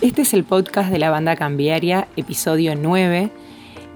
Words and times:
Este 0.00 0.22
es 0.22 0.32
el 0.32 0.44
podcast 0.44 0.90
de 0.90 0.98
la 0.98 1.10
banda 1.10 1.36
cambiaria, 1.36 2.08
episodio 2.16 2.74
9. 2.74 3.30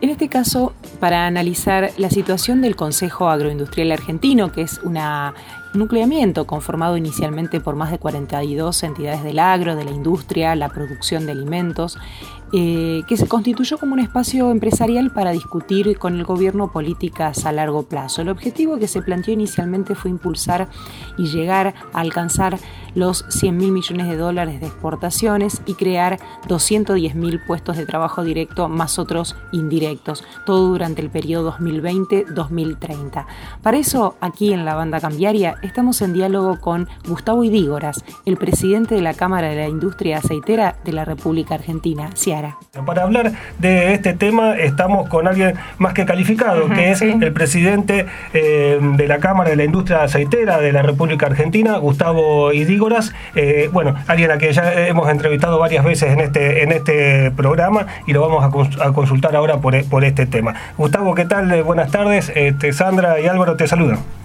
En 0.02 0.10
este 0.10 0.28
caso, 0.28 0.74
para 1.00 1.26
analizar 1.26 1.92
la 1.96 2.10
situación 2.10 2.60
del 2.60 2.76
Consejo 2.76 3.30
Agroindustrial 3.30 3.90
Argentino, 3.90 4.52
que 4.52 4.60
es 4.60 4.80
una 4.82 5.32
nucleamiento 5.72 6.46
conformado 6.46 6.98
inicialmente 6.98 7.58
por 7.58 7.74
más 7.74 7.90
de 7.90 7.98
42 7.98 8.82
entidades 8.82 9.24
del 9.24 9.38
agro, 9.38 9.76
de 9.76 9.84
la 9.84 9.92
industria, 9.92 10.54
la 10.56 10.68
producción 10.68 11.24
de 11.24 11.32
alimentos, 11.32 11.96
eh, 12.56 13.02
que 13.08 13.16
se 13.16 13.26
constituyó 13.26 13.78
como 13.78 13.94
un 13.94 13.98
espacio 13.98 14.52
empresarial 14.52 15.10
para 15.10 15.32
discutir 15.32 15.98
con 15.98 16.14
el 16.14 16.22
gobierno 16.22 16.70
políticas 16.70 17.46
a 17.46 17.52
largo 17.52 17.82
plazo. 17.82 18.22
El 18.22 18.28
objetivo 18.28 18.78
que 18.78 18.86
se 18.86 19.02
planteó 19.02 19.34
inicialmente 19.34 19.96
fue 19.96 20.12
impulsar 20.12 20.68
y 21.18 21.26
llegar 21.26 21.74
a 21.92 21.98
alcanzar 21.98 22.60
los 22.94 23.24
100 23.28 23.56
mil 23.56 23.72
millones 23.72 24.06
de 24.06 24.16
dólares 24.16 24.60
de 24.60 24.68
exportaciones 24.68 25.62
y 25.66 25.74
crear 25.74 26.20
210 26.46 27.16
mil 27.16 27.40
puestos 27.44 27.76
de 27.76 27.86
trabajo 27.86 28.22
directo 28.22 28.68
más 28.68 29.00
otros 29.00 29.34
indirectos, 29.50 30.22
todo 30.46 30.68
durante 30.68 31.02
el 31.02 31.10
periodo 31.10 31.52
2020-2030. 31.58 33.26
Para 33.62 33.78
eso, 33.78 34.14
aquí 34.20 34.52
en 34.52 34.64
la 34.64 34.76
banda 34.76 35.00
cambiaria, 35.00 35.56
estamos 35.62 36.00
en 36.02 36.12
diálogo 36.12 36.60
con 36.60 36.88
Gustavo 37.08 37.42
Idígoras, 37.42 38.04
el 38.26 38.36
presidente 38.36 38.94
de 38.94 39.02
la 39.02 39.14
Cámara 39.14 39.48
de 39.48 39.56
la 39.56 39.68
Industria 39.68 40.18
Aceitera 40.18 40.76
de 40.84 40.92
la 40.92 41.04
República 41.04 41.56
Argentina, 41.56 42.10
Para 42.84 43.02
hablar 43.02 43.32
de 43.58 43.94
este 43.94 44.14
tema 44.14 44.56
estamos 44.56 45.08
con 45.08 45.28
alguien 45.28 45.54
más 45.78 45.94
que 45.94 46.04
calificado, 46.04 46.68
que 46.68 46.90
es 46.90 47.02
el 47.02 47.32
presidente 47.32 48.06
eh, 48.32 48.78
de 48.80 49.08
la 49.08 49.18
Cámara 49.18 49.50
de 49.50 49.56
la 49.56 49.64
Industria 49.64 50.02
Aceitera 50.02 50.58
de 50.58 50.72
la 50.72 50.82
República 50.82 51.26
Argentina, 51.26 51.76
Gustavo 51.78 52.52
Idígoras. 52.52 53.14
Eh, 53.34 53.70
bueno, 53.72 53.94
alguien 54.06 54.30
a 54.30 54.38
quien 54.38 54.52
ya 54.52 54.72
hemos 54.86 55.08
entrevistado 55.08 55.58
varias 55.58 55.84
veces 55.84 56.12
en 56.12 56.20
este, 56.20 56.62
en 56.62 56.72
este 56.72 57.30
programa 57.30 57.86
y 58.06 58.12
lo 58.12 58.20
vamos 58.20 58.44
a, 58.80 58.92
consultar 58.92 59.36
ahora 59.36 59.58
por, 59.58 59.82
por, 59.84 60.04
este 60.04 60.26
tema. 60.26 60.54
Gustavo, 60.76 61.14
¿qué 61.14 61.24
tal? 61.24 61.62
Buenas 61.62 61.90
tardes. 61.90 62.32
Este, 62.34 62.72
Sandra 62.72 63.20
y 63.20 63.26
Álvaro 63.26 63.56
te 63.56 63.66
saludan. 63.66 64.23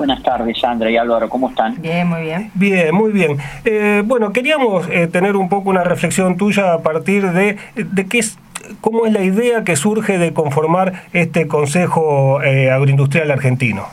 Buenas 0.00 0.22
tardes, 0.22 0.58
Sandra 0.58 0.90
y 0.90 0.96
Álvaro, 0.96 1.28
¿cómo 1.28 1.50
están? 1.50 1.76
Bien, 1.78 2.08
muy 2.08 2.22
bien. 2.22 2.50
Bien, 2.54 2.94
muy 2.94 3.12
bien. 3.12 3.36
Eh, 3.66 4.02
bueno, 4.02 4.32
queríamos 4.32 4.88
eh, 4.88 5.08
tener 5.08 5.36
un 5.36 5.50
poco 5.50 5.68
una 5.68 5.84
reflexión 5.84 6.38
tuya 6.38 6.72
a 6.72 6.78
partir 6.78 7.30
de, 7.32 7.58
de 7.74 8.06
qué 8.08 8.20
es, 8.20 8.38
cómo 8.80 9.04
es 9.04 9.12
la 9.12 9.22
idea 9.22 9.62
que 9.62 9.76
surge 9.76 10.16
de 10.16 10.32
conformar 10.32 11.02
este 11.12 11.46
Consejo 11.46 12.42
eh, 12.42 12.70
Agroindustrial 12.70 13.30
Argentino. 13.30 13.84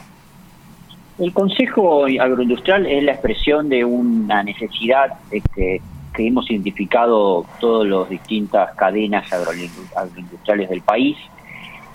El 1.20 1.34
Consejo 1.34 2.06
Agroindustrial 2.06 2.86
es 2.86 3.04
la 3.04 3.12
expresión 3.12 3.68
de 3.68 3.84
una 3.84 4.44
necesidad 4.44 5.16
este, 5.30 5.82
que 6.16 6.26
hemos 6.26 6.50
identificado 6.50 7.46
todas 7.60 7.86
las 7.86 8.10
distintas 8.10 8.74
cadenas 8.76 9.26
agroindustriales 9.34 10.70
del 10.70 10.80
país 10.80 11.18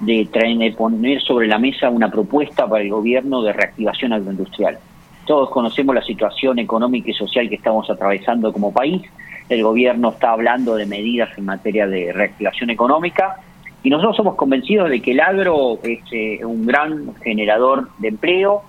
de, 0.02 0.28
traer, 0.30 0.58
de 0.58 0.72
poner 0.72 1.22
sobre 1.22 1.46
la 1.46 1.58
mesa 1.58 1.88
una 1.88 2.10
propuesta 2.10 2.68
para 2.68 2.82
el 2.82 2.90
gobierno 2.90 3.42
de 3.42 3.52
reactivación 3.52 4.12
agroindustrial. 4.12 4.78
Todos 5.26 5.50
conocemos 5.50 5.94
la 5.94 6.02
situación 6.02 6.58
económica 6.58 7.10
y 7.10 7.14
social 7.14 7.48
que 7.48 7.54
estamos 7.54 7.88
atravesando 7.88 8.52
como 8.52 8.72
país. 8.72 9.02
El 9.48 9.62
gobierno 9.62 10.10
está 10.10 10.32
hablando 10.32 10.74
de 10.74 10.86
medidas 10.86 11.30
en 11.38 11.44
materia 11.44 11.86
de 11.86 12.12
reactivación 12.12 12.70
económica 12.70 13.36
y 13.84 13.90
nosotros 13.90 14.16
somos 14.16 14.34
convencidos 14.34 14.90
de 14.90 15.00
que 15.00 15.12
el 15.12 15.20
agro 15.20 15.78
es 15.84 16.00
eh, 16.10 16.44
un 16.44 16.66
gran 16.66 17.14
generador 17.22 17.88
de 17.98 18.08
empleo, 18.08 18.62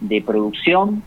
de 0.00 0.20
producción, 0.20 1.02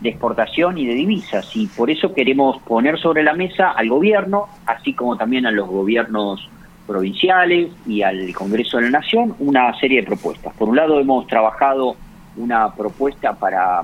de 0.00 0.08
exportación 0.08 0.78
y 0.78 0.86
de 0.86 0.94
divisas. 0.94 1.54
Y 1.54 1.68
por 1.68 1.90
eso 1.90 2.12
queremos 2.14 2.60
poner 2.62 2.98
sobre 2.98 3.22
la 3.22 3.34
mesa 3.34 3.70
al 3.70 3.88
gobierno, 3.88 4.46
así 4.66 4.92
como 4.92 5.16
también 5.16 5.46
a 5.46 5.52
los 5.52 5.68
gobiernos 5.68 6.48
provinciales 6.90 7.70
y 7.86 8.02
al 8.02 8.34
Congreso 8.34 8.78
de 8.78 8.84
la 8.84 8.98
Nación 8.98 9.36
una 9.38 9.72
serie 9.78 10.00
de 10.00 10.06
propuestas. 10.06 10.52
Por 10.54 10.68
un 10.68 10.76
lado 10.76 10.98
hemos 10.98 11.24
trabajado 11.28 11.94
una 12.36 12.74
propuesta 12.74 13.32
para, 13.32 13.82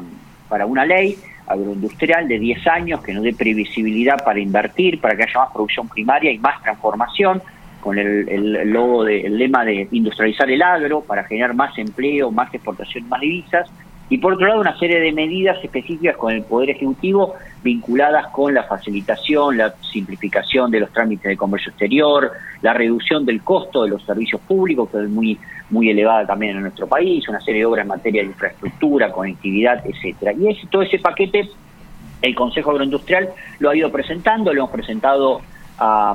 para 0.48 0.66
una 0.66 0.84
ley 0.84 1.16
agroindustrial 1.46 2.26
de 2.26 2.40
10 2.40 2.66
años 2.66 3.00
que 3.02 3.14
nos 3.14 3.22
dé 3.22 3.32
previsibilidad 3.32 4.24
para 4.24 4.40
invertir, 4.40 5.00
para 5.00 5.16
que 5.16 5.22
haya 5.22 5.38
más 5.38 5.52
producción 5.52 5.88
primaria 5.88 6.32
y 6.32 6.38
más 6.38 6.60
transformación, 6.62 7.40
con 7.80 7.96
el, 7.96 8.28
el, 8.28 8.70
logo 8.70 9.04
de, 9.04 9.20
el 9.20 9.38
lema 9.38 9.64
de 9.64 9.86
industrializar 9.92 10.50
el 10.50 10.60
agro, 10.60 11.02
para 11.02 11.22
generar 11.22 11.54
más 11.54 11.78
empleo, 11.78 12.32
más 12.32 12.52
exportación, 12.52 13.08
más 13.08 13.20
divisas, 13.20 13.70
y 14.08 14.18
por 14.18 14.34
otro 14.34 14.46
lado 14.46 14.60
una 14.60 14.78
serie 14.78 15.00
de 15.00 15.12
medidas 15.12 15.62
específicas 15.62 16.16
con 16.16 16.32
el 16.32 16.42
Poder 16.42 16.70
Ejecutivo 16.70 17.34
vinculadas 17.62 18.28
con 18.28 18.54
la 18.54 18.62
facilitación, 18.62 19.56
la 19.56 19.74
simplificación 19.92 20.70
de 20.70 20.80
los 20.80 20.92
trámites 20.92 21.28
de 21.28 21.36
comercio 21.36 21.70
exterior, 21.70 22.30
la 22.62 22.72
reducción 22.72 23.26
del 23.26 23.42
costo 23.42 23.82
de 23.82 23.90
los 23.90 24.02
servicios 24.04 24.40
públicos, 24.42 24.88
que 24.90 25.02
es 25.02 25.08
muy, 25.08 25.36
muy 25.70 25.90
elevada 25.90 26.26
también 26.26 26.56
en 26.56 26.62
nuestro 26.62 26.86
país, 26.86 27.28
una 27.28 27.40
serie 27.40 27.60
de 27.60 27.66
obras 27.66 27.82
en 27.82 27.88
materia 27.88 28.22
de 28.22 28.28
infraestructura, 28.28 29.10
conectividad, 29.10 29.84
etcétera. 29.84 30.32
Y 30.32 30.48
ese, 30.48 30.66
todo 30.68 30.82
ese 30.82 31.00
paquete 31.00 31.50
el 32.22 32.34
Consejo 32.34 32.70
Agroindustrial 32.70 33.30
lo 33.58 33.70
ha 33.70 33.76
ido 33.76 33.90
presentando, 33.90 34.52
lo 34.52 34.60
hemos 34.60 34.70
presentado 34.70 35.40
a, 35.78 36.14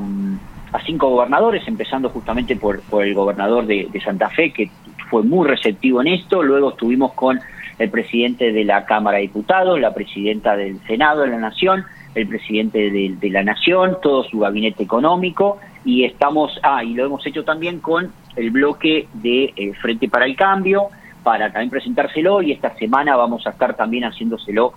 cinco 0.86 1.10
gobernadores, 1.10 1.68
empezando 1.68 2.10
justamente 2.10 2.56
por, 2.56 2.82
por 2.84 3.04
el 3.04 3.14
gobernador 3.14 3.66
de, 3.66 3.90
de 3.92 4.02
Santa 4.02 4.30
Fe, 4.30 4.52
que 4.52 4.72
fue 5.10 5.22
muy 5.22 5.46
receptivo 5.46 6.00
en 6.00 6.08
esto, 6.08 6.42
luego 6.42 6.70
estuvimos 6.70 7.12
con 7.12 7.38
el 7.78 7.90
presidente 7.90 8.52
de 8.52 8.64
la 8.64 8.86
Cámara 8.86 9.18
de 9.18 9.24
Diputados, 9.24 9.80
la 9.80 9.94
presidenta 9.94 10.56
del 10.56 10.80
Senado 10.86 11.22
de 11.22 11.28
la 11.28 11.38
Nación, 11.38 11.86
el 12.16 12.28
presidente 12.28 12.92
de, 12.92 13.30
la 13.30 13.44
Nación, 13.44 13.98
todo 14.02 14.24
su 14.24 14.40
gabinete 14.40 14.84
económico 14.84 15.60
y 15.86 16.04
estamos, 16.04 16.60
ah, 16.64 16.84
y 16.84 16.94
lo 16.94 17.06
hemos 17.06 17.26
hecho 17.26 17.44
también 17.44 17.80
con 17.80 18.12
el 18.36 18.52
bloque 18.52 19.08
de 19.14 19.54
eh, 19.56 19.74
Frente 19.82 20.10
para 20.10 20.26
el 20.26 20.36
Cambio, 20.36 20.88
para 21.24 21.52
también 21.52 21.70
presentárselo 21.70 22.42
y 22.42 22.52
esta 22.52 22.76
semana 22.76 23.16
vamos 23.16 23.46
a 23.48 23.52
estar 23.52 23.76
también 23.76 24.04
haciéndoselo 24.04 24.74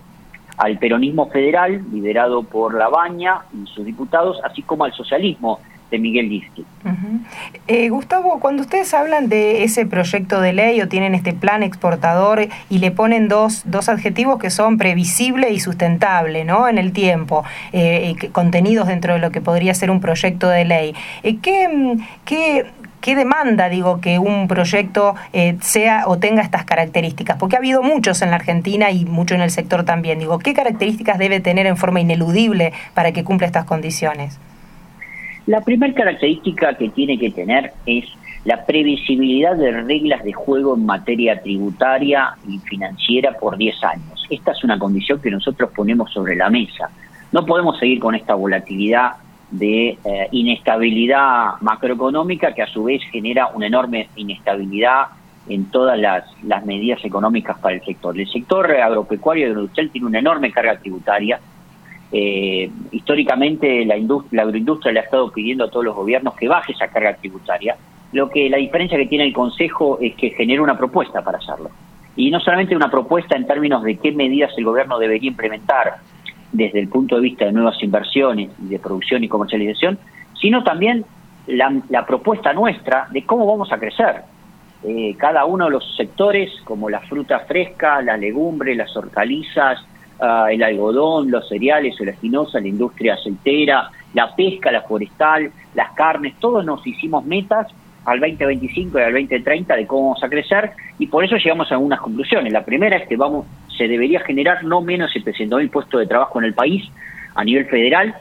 al 0.56 0.78
peronismo 0.78 1.28
federal, 1.30 1.82
liderado 1.92 2.44
por 2.44 2.74
La 2.74 2.88
Baña 2.88 3.40
y 3.52 3.66
sus 3.66 3.84
diputados, 3.84 4.38
así 4.44 4.62
como 4.62 4.84
al 4.84 4.92
socialismo 4.92 5.58
Miguel 5.98 6.28
Liski. 6.28 6.64
Eh, 7.66 7.88
Gustavo, 7.88 8.40
cuando 8.40 8.62
ustedes 8.62 8.92
hablan 8.92 9.28
de 9.28 9.64
ese 9.64 9.86
proyecto 9.86 10.40
de 10.40 10.52
ley 10.52 10.80
o 10.82 10.88
tienen 10.88 11.14
este 11.14 11.32
plan 11.32 11.62
exportador 11.62 12.48
y 12.68 12.78
le 12.78 12.90
ponen 12.90 13.28
dos, 13.28 13.62
dos 13.64 13.88
adjetivos 13.88 14.38
que 14.38 14.50
son 14.50 14.76
previsible 14.76 15.50
y 15.50 15.60
sustentable 15.60 16.44
¿no? 16.44 16.68
en 16.68 16.78
el 16.78 16.92
tiempo, 16.92 17.44
eh, 17.72 18.14
contenidos 18.32 18.88
dentro 18.88 19.14
de 19.14 19.18
lo 19.18 19.30
que 19.30 19.40
podría 19.40 19.72
ser 19.74 19.90
un 19.90 20.00
proyecto 20.00 20.48
de 20.48 20.64
ley, 20.64 20.94
eh, 21.22 21.38
¿qué, 21.40 21.96
qué, 22.26 22.66
¿qué 23.00 23.16
demanda, 23.16 23.70
digo, 23.70 24.00
que 24.00 24.18
un 24.18 24.46
proyecto 24.46 25.14
sea 25.60 26.04
o 26.06 26.18
tenga 26.18 26.42
estas 26.42 26.64
características? 26.64 27.38
Porque 27.38 27.56
ha 27.56 27.60
habido 27.60 27.82
muchos 27.82 28.20
en 28.20 28.30
la 28.30 28.36
Argentina 28.36 28.90
y 28.90 29.06
mucho 29.06 29.34
en 29.34 29.40
el 29.40 29.50
sector 29.50 29.84
también. 29.84 30.18
Digo, 30.18 30.38
¿qué 30.38 30.52
características 30.52 31.18
debe 31.18 31.40
tener 31.40 31.66
en 31.66 31.76
forma 31.76 32.00
ineludible 32.00 32.72
para 32.92 33.12
que 33.12 33.24
cumpla 33.24 33.46
estas 33.46 33.64
condiciones? 33.64 34.38
La 35.46 35.60
primera 35.60 35.92
característica 35.92 36.74
que 36.74 36.88
tiene 36.88 37.18
que 37.18 37.30
tener 37.30 37.72
es 37.84 38.04
la 38.44 38.64
previsibilidad 38.64 39.56
de 39.56 39.72
reglas 39.82 40.24
de 40.24 40.32
juego 40.32 40.74
en 40.74 40.86
materia 40.86 41.40
tributaria 41.40 42.34
y 42.48 42.58
financiera 42.58 43.32
por 43.32 43.56
10 43.56 43.84
años. 43.84 44.26
Esta 44.30 44.52
es 44.52 44.64
una 44.64 44.78
condición 44.78 45.20
que 45.20 45.30
nosotros 45.30 45.70
ponemos 45.74 46.12
sobre 46.12 46.36
la 46.36 46.50
mesa. 46.50 46.90
No 47.32 47.44
podemos 47.44 47.78
seguir 47.78 48.00
con 48.00 48.14
esta 48.14 48.34
volatilidad 48.34 49.12
de 49.50 49.98
eh, 50.04 50.28
inestabilidad 50.32 51.60
macroeconómica 51.60 52.52
que 52.52 52.62
a 52.62 52.66
su 52.66 52.84
vez 52.84 53.02
genera 53.12 53.48
una 53.48 53.66
enorme 53.66 54.08
inestabilidad 54.16 55.06
en 55.48 55.66
todas 55.70 55.98
las, 55.98 56.24
medidas 56.64 57.04
económicas 57.04 57.58
para 57.58 57.74
el 57.74 57.84
sector. 57.84 58.18
El 58.18 58.28
sector 58.30 58.70
agropecuario 58.70 59.44
y 59.44 59.50
agroindustrial 59.50 59.90
tiene 59.90 60.06
una 60.06 60.18
enorme 60.18 60.50
carga 60.50 60.78
tributaria 60.78 61.38
eh, 62.12 62.70
históricamente 62.92 63.84
la, 63.84 63.96
la 64.30 64.42
agroindustria 64.42 64.92
le 64.92 65.00
ha 65.00 65.02
estado 65.04 65.30
pidiendo 65.30 65.64
a 65.64 65.70
todos 65.70 65.84
los 65.84 65.96
gobiernos 65.96 66.34
que 66.34 66.48
baje 66.48 66.72
esa 66.72 66.88
carga 66.88 67.16
tributaria. 67.16 67.76
Lo 68.12 68.30
que 68.30 68.48
la 68.48 68.58
diferencia 68.58 68.96
que 68.96 69.06
tiene 69.06 69.24
el 69.24 69.32
Consejo 69.32 69.98
es 70.00 70.14
que 70.14 70.30
genera 70.30 70.62
una 70.62 70.78
propuesta 70.78 71.22
para 71.22 71.38
hacerlo. 71.38 71.70
Y 72.16 72.30
no 72.30 72.38
solamente 72.38 72.76
una 72.76 72.90
propuesta 72.90 73.36
en 73.36 73.46
términos 73.46 73.82
de 73.82 73.96
qué 73.96 74.12
medidas 74.12 74.52
el 74.56 74.64
gobierno 74.64 74.98
debería 74.98 75.28
implementar 75.28 75.94
desde 76.52 76.78
el 76.78 76.88
punto 76.88 77.16
de 77.16 77.22
vista 77.22 77.44
de 77.46 77.52
nuevas 77.52 77.82
inversiones 77.82 78.50
y 78.62 78.68
de 78.68 78.78
producción 78.78 79.24
y 79.24 79.28
comercialización, 79.28 79.98
sino 80.40 80.62
también 80.62 81.04
la, 81.46 82.06
propuesta 82.06 82.52
nuestra 82.52 83.08
de 83.10 83.24
cómo 83.24 83.46
vamos 83.46 83.72
a 83.72 83.78
crecer. 83.78 84.22
Eh, 84.84 85.16
cada 85.18 85.44
uno 85.46 85.64
de 85.64 85.72
los 85.72 85.96
sectores, 85.96 86.52
como 86.64 86.88
la 86.88 87.00
fruta 87.00 87.40
fresca, 87.40 88.00
la 88.02 88.16
legumbre, 88.16 88.74
las 88.74 88.96
hortalizas, 88.96 89.84
Ah, 90.20 90.46
el 90.50 90.62
algodón, 90.62 91.30
los 91.30 91.48
cereales, 91.48 91.98
la 91.98 92.12
espinosa, 92.12 92.60
la 92.60 92.68
industria 92.68 93.14
aceitera, 93.14 93.90
la 94.14 94.34
pesca, 94.34 94.70
la 94.70 94.82
forestal, 94.82 95.50
las 95.74 95.92
carnes, 95.92 96.34
todos 96.38 96.64
nos 96.64 96.86
hicimos 96.86 97.24
metas 97.24 97.66
al 98.04 98.20
2025 98.20 98.98
y 98.98 99.02
al 99.02 99.12
2030 99.12 99.74
de 99.74 99.86
cómo 99.86 100.10
vamos 100.10 100.22
a 100.22 100.28
crecer 100.28 100.70
y 100.98 101.08
por 101.08 101.24
eso 101.24 101.36
llegamos 101.36 101.70
a 101.70 101.74
algunas 101.74 102.00
conclusiones. 102.00 102.52
La 102.52 102.64
primera 102.64 102.96
es 102.96 103.08
que 103.08 103.16
vamos, 103.16 103.46
se 103.76 103.88
debería 103.88 104.20
generar 104.20 104.62
no 104.62 104.82
menos 104.82 105.12
de 105.12 105.20
300.000 105.20 105.70
puestos 105.70 106.00
de 106.00 106.06
trabajo 106.06 106.38
en 106.38 106.44
el 106.44 106.54
país 106.54 106.88
a 107.34 107.42
nivel 107.42 107.66
federal. 107.66 108.14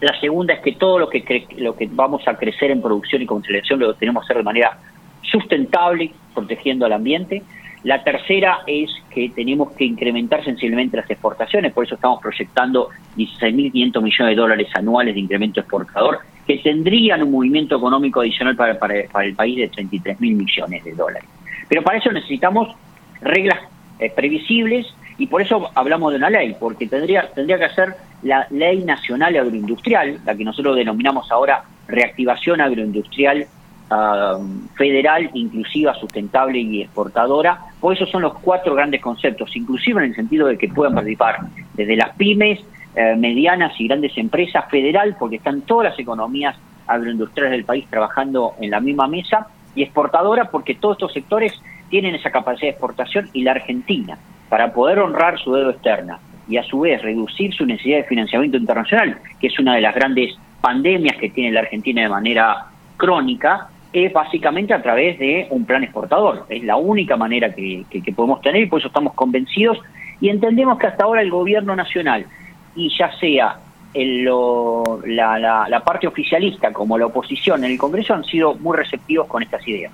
La 0.00 0.20
segunda 0.20 0.52
es 0.52 0.60
que 0.60 0.72
todo 0.72 0.98
lo 0.98 1.08
que, 1.08 1.46
lo 1.56 1.74
que 1.74 1.88
vamos 1.90 2.28
a 2.28 2.34
crecer 2.34 2.70
en 2.70 2.82
producción 2.82 3.22
y 3.22 3.26
comercialización 3.26 3.80
lo 3.80 3.94
tenemos 3.94 4.22
que 4.22 4.26
hacer 4.26 4.36
de 4.38 4.42
manera 4.42 4.78
sustentable, 5.22 6.12
protegiendo 6.34 6.84
al 6.84 6.92
ambiente. 6.92 7.42
La 7.84 8.02
tercera 8.02 8.60
es 8.66 8.90
que 9.10 9.28
tenemos 9.28 9.72
que 9.72 9.84
incrementar 9.84 10.42
sensiblemente 10.42 10.96
las 10.96 11.08
exportaciones, 11.10 11.72
por 11.72 11.84
eso 11.84 11.96
estamos 11.96 12.20
proyectando 12.20 12.88
16.500 13.16 14.02
millones 14.02 14.36
de 14.36 14.40
dólares 14.40 14.68
anuales 14.74 15.14
de 15.14 15.20
incremento 15.20 15.60
exportador, 15.60 16.20
que 16.46 16.58
tendrían 16.58 17.22
un 17.22 17.30
movimiento 17.30 17.76
económico 17.76 18.20
adicional 18.20 18.56
para, 18.56 19.00
el 19.24 19.34
país 19.34 19.56
de 19.56 19.70
33.000 19.70 20.16
millones 20.18 20.82
de 20.82 20.92
dólares. 20.94 21.28
Pero 21.68 21.82
para 21.82 21.98
eso 21.98 22.10
necesitamos 22.10 22.74
reglas 23.20 23.60
eh, 23.98 24.10
previsibles 24.10 24.86
y 25.18 25.26
por 25.26 25.42
eso 25.42 25.70
hablamos 25.74 26.12
de 26.12 26.16
una 26.16 26.30
ley, 26.30 26.56
porque 26.58 26.86
tendría, 26.86 27.30
tendría 27.34 27.58
que 27.58 27.68
ser 27.74 27.94
la 28.22 28.46
Ley 28.50 28.82
Nacional 28.82 29.36
Agroindustrial, 29.36 30.20
la 30.24 30.34
que 30.34 30.44
nosotros 30.44 30.74
denominamos 30.74 31.30
ahora 31.30 31.64
reactivación 31.86 32.62
agroindustrial 32.62 33.46
Um, 33.94 34.66
federal, 34.74 35.30
inclusiva, 35.34 35.94
sustentable 35.94 36.58
y 36.58 36.82
exportadora. 36.82 37.60
Por 37.80 37.94
eso 37.94 38.06
son 38.06 38.22
los 38.22 38.34
cuatro 38.40 38.74
grandes 38.74 39.00
conceptos, 39.00 39.54
inclusive 39.54 40.02
en 40.02 40.10
el 40.10 40.16
sentido 40.16 40.48
de 40.48 40.58
que 40.58 40.68
puedan 40.68 40.94
participar 40.94 41.36
desde 41.74 41.94
las 41.94 42.10
pymes, 42.16 42.58
eh, 42.96 43.14
medianas 43.16 43.78
y 43.78 43.86
grandes 43.86 44.16
empresas, 44.18 44.64
federal, 44.68 45.14
porque 45.16 45.36
están 45.36 45.60
todas 45.60 45.90
las 45.90 45.98
economías 45.98 46.56
agroindustriales 46.88 47.52
del 47.52 47.64
país 47.64 47.86
trabajando 47.88 48.54
en 48.60 48.70
la 48.70 48.80
misma 48.80 49.06
mesa, 49.06 49.46
y 49.76 49.82
exportadora, 49.82 50.50
porque 50.50 50.74
todos 50.74 50.96
estos 50.96 51.12
sectores 51.12 51.52
tienen 51.88 52.16
esa 52.16 52.30
capacidad 52.30 52.62
de 52.68 52.70
exportación 52.70 53.28
y 53.32 53.42
la 53.42 53.52
Argentina, 53.52 54.18
para 54.48 54.72
poder 54.72 54.98
honrar 54.98 55.38
su 55.38 55.54
deuda 55.54 55.70
externa 55.70 56.18
y 56.48 56.56
a 56.56 56.64
su 56.64 56.80
vez 56.80 57.00
reducir 57.00 57.54
su 57.54 57.64
necesidad 57.64 57.98
de 57.98 58.04
financiamiento 58.04 58.56
internacional, 58.56 59.18
que 59.38 59.46
es 59.48 59.58
una 59.58 59.76
de 59.76 59.82
las 59.82 59.94
grandes 59.94 60.34
pandemias 60.60 61.16
que 61.18 61.30
tiene 61.30 61.52
la 61.52 61.60
Argentina 61.60 62.02
de 62.02 62.08
manera 62.08 62.66
crónica, 62.96 63.68
es 63.94 64.12
básicamente 64.12 64.74
a 64.74 64.82
través 64.82 65.18
de 65.20 65.46
un 65.50 65.64
plan 65.64 65.84
exportador. 65.84 66.46
Es 66.48 66.64
la 66.64 66.76
única 66.76 67.16
manera 67.16 67.54
que, 67.54 67.84
podemos 68.14 68.40
tener 68.40 68.62
y 68.62 68.66
por 68.66 68.80
eso 68.80 68.88
estamos 68.88 69.14
convencidos 69.14 69.78
y 70.20 70.28
entendemos 70.30 70.78
que 70.78 70.88
hasta 70.88 71.04
ahora 71.04 71.22
el 71.22 71.30
gobierno 71.30 71.76
nacional, 71.76 72.26
y 72.74 72.90
ya 72.98 73.16
sea 73.18 73.58
la, 73.94 75.66
la 75.68 75.80
parte 75.84 76.08
oficialista 76.08 76.72
como 76.72 76.98
la 76.98 77.06
oposición 77.06 77.62
en 77.64 77.70
el 77.70 77.78
Congreso, 77.78 78.14
han 78.14 78.24
sido 78.24 78.54
muy 78.54 78.76
receptivos 78.76 79.28
con 79.28 79.44
estas 79.44 79.66
ideas. 79.68 79.92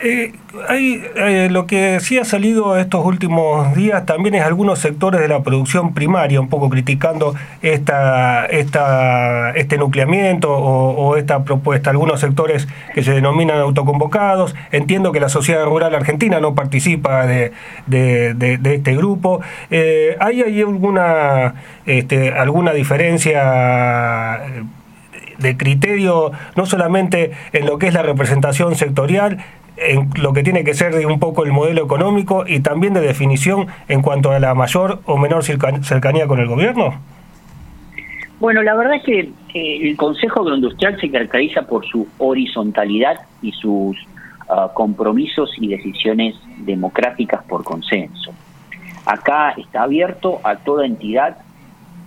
Eh, 0.00 0.32
hay, 0.68 1.04
eh, 1.16 1.48
lo 1.50 1.66
que 1.66 2.00
sí 2.00 2.18
ha 2.18 2.24
salido 2.24 2.76
estos 2.78 3.04
últimos 3.04 3.74
días 3.74 4.06
también 4.06 4.34
es 4.34 4.42
algunos 4.42 4.78
sectores 4.78 5.20
de 5.20 5.28
la 5.28 5.42
producción 5.42 5.92
primaria, 5.92 6.40
un 6.40 6.48
poco 6.48 6.70
criticando 6.70 7.34
esta, 7.60 8.46
esta, 8.46 9.50
este 9.50 9.76
nucleamiento 9.76 10.50
o, 10.50 11.16
esta 11.16 11.44
propuesta. 11.44 11.90
Algunos 11.90 12.20
sectores 12.20 12.66
que 12.94 13.02
se 13.02 13.12
denominan 13.12 13.58
autoconvocados. 13.58 14.54
Entiendo 14.72 15.12
que 15.12 15.20
la 15.20 15.28
sociedad 15.28 15.64
rural 15.64 15.94
argentina 15.94 16.40
no 16.40 16.54
participa 16.54 17.26
de, 17.26 17.52
de, 17.86 18.58
este 18.64 18.96
grupo. 18.96 19.40
Eh, 19.70 20.16
¿Hay, 20.20 20.42
hay 20.42 20.60
alguna, 20.62 21.54
este, 21.86 22.30
alguna 22.30 22.72
diferencia? 22.72 24.40
de 25.38 25.56
criterio, 25.56 26.30
no 26.56 26.66
solamente 26.66 27.32
en 27.52 27.66
lo 27.66 27.78
que 27.78 27.88
es 27.88 27.94
la 27.94 28.02
representación 28.02 28.76
sectorial, 28.76 29.38
en 29.76 30.10
lo 30.20 30.32
que 30.32 30.42
tiene 30.42 30.64
que 30.64 30.74
ser 30.74 31.06
un 31.06 31.18
poco 31.18 31.44
el 31.44 31.52
modelo 31.52 31.84
económico 31.84 32.44
y 32.46 32.60
también 32.60 32.94
de 32.94 33.00
definición 33.00 33.66
en 33.88 34.02
cuanto 34.02 34.30
a 34.30 34.38
la 34.38 34.54
mayor 34.54 35.00
o 35.06 35.16
menor 35.16 35.44
cercanía 35.44 36.26
con 36.26 36.40
el 36.40 36.46
gobierno? 36.46 36.94
Bueno, 38.40 38.62
la 38.62 38.74
verdad 38.74 38.96
es 38.96 39.04
que 39.04 39.32
el 39.54 39.96
Consejo 39.96 40.40
Agroindustrial 40.40 41.00
se 41.00 41.10
caracteriza 41.10 41.62
por 41.62 41.86
su 41.86 42.08
horizontalidad 42.18 43.20
y 43.40 43.52
sus 43.52 43.96
ah, 44.48 44.70
compromisos 44.74 45.50
y 45.58 45.68
decisiones 45.68 46.34
democráticas 46.58 47.44
por 47.44 47.62
consenso. 47.62 48.32
Acá 49.06 49.50
está 49.56 49.84
abierto 49.84 50.40
a 50.42 50.56
toda 50.56 50.86
entidad 50.86 51.38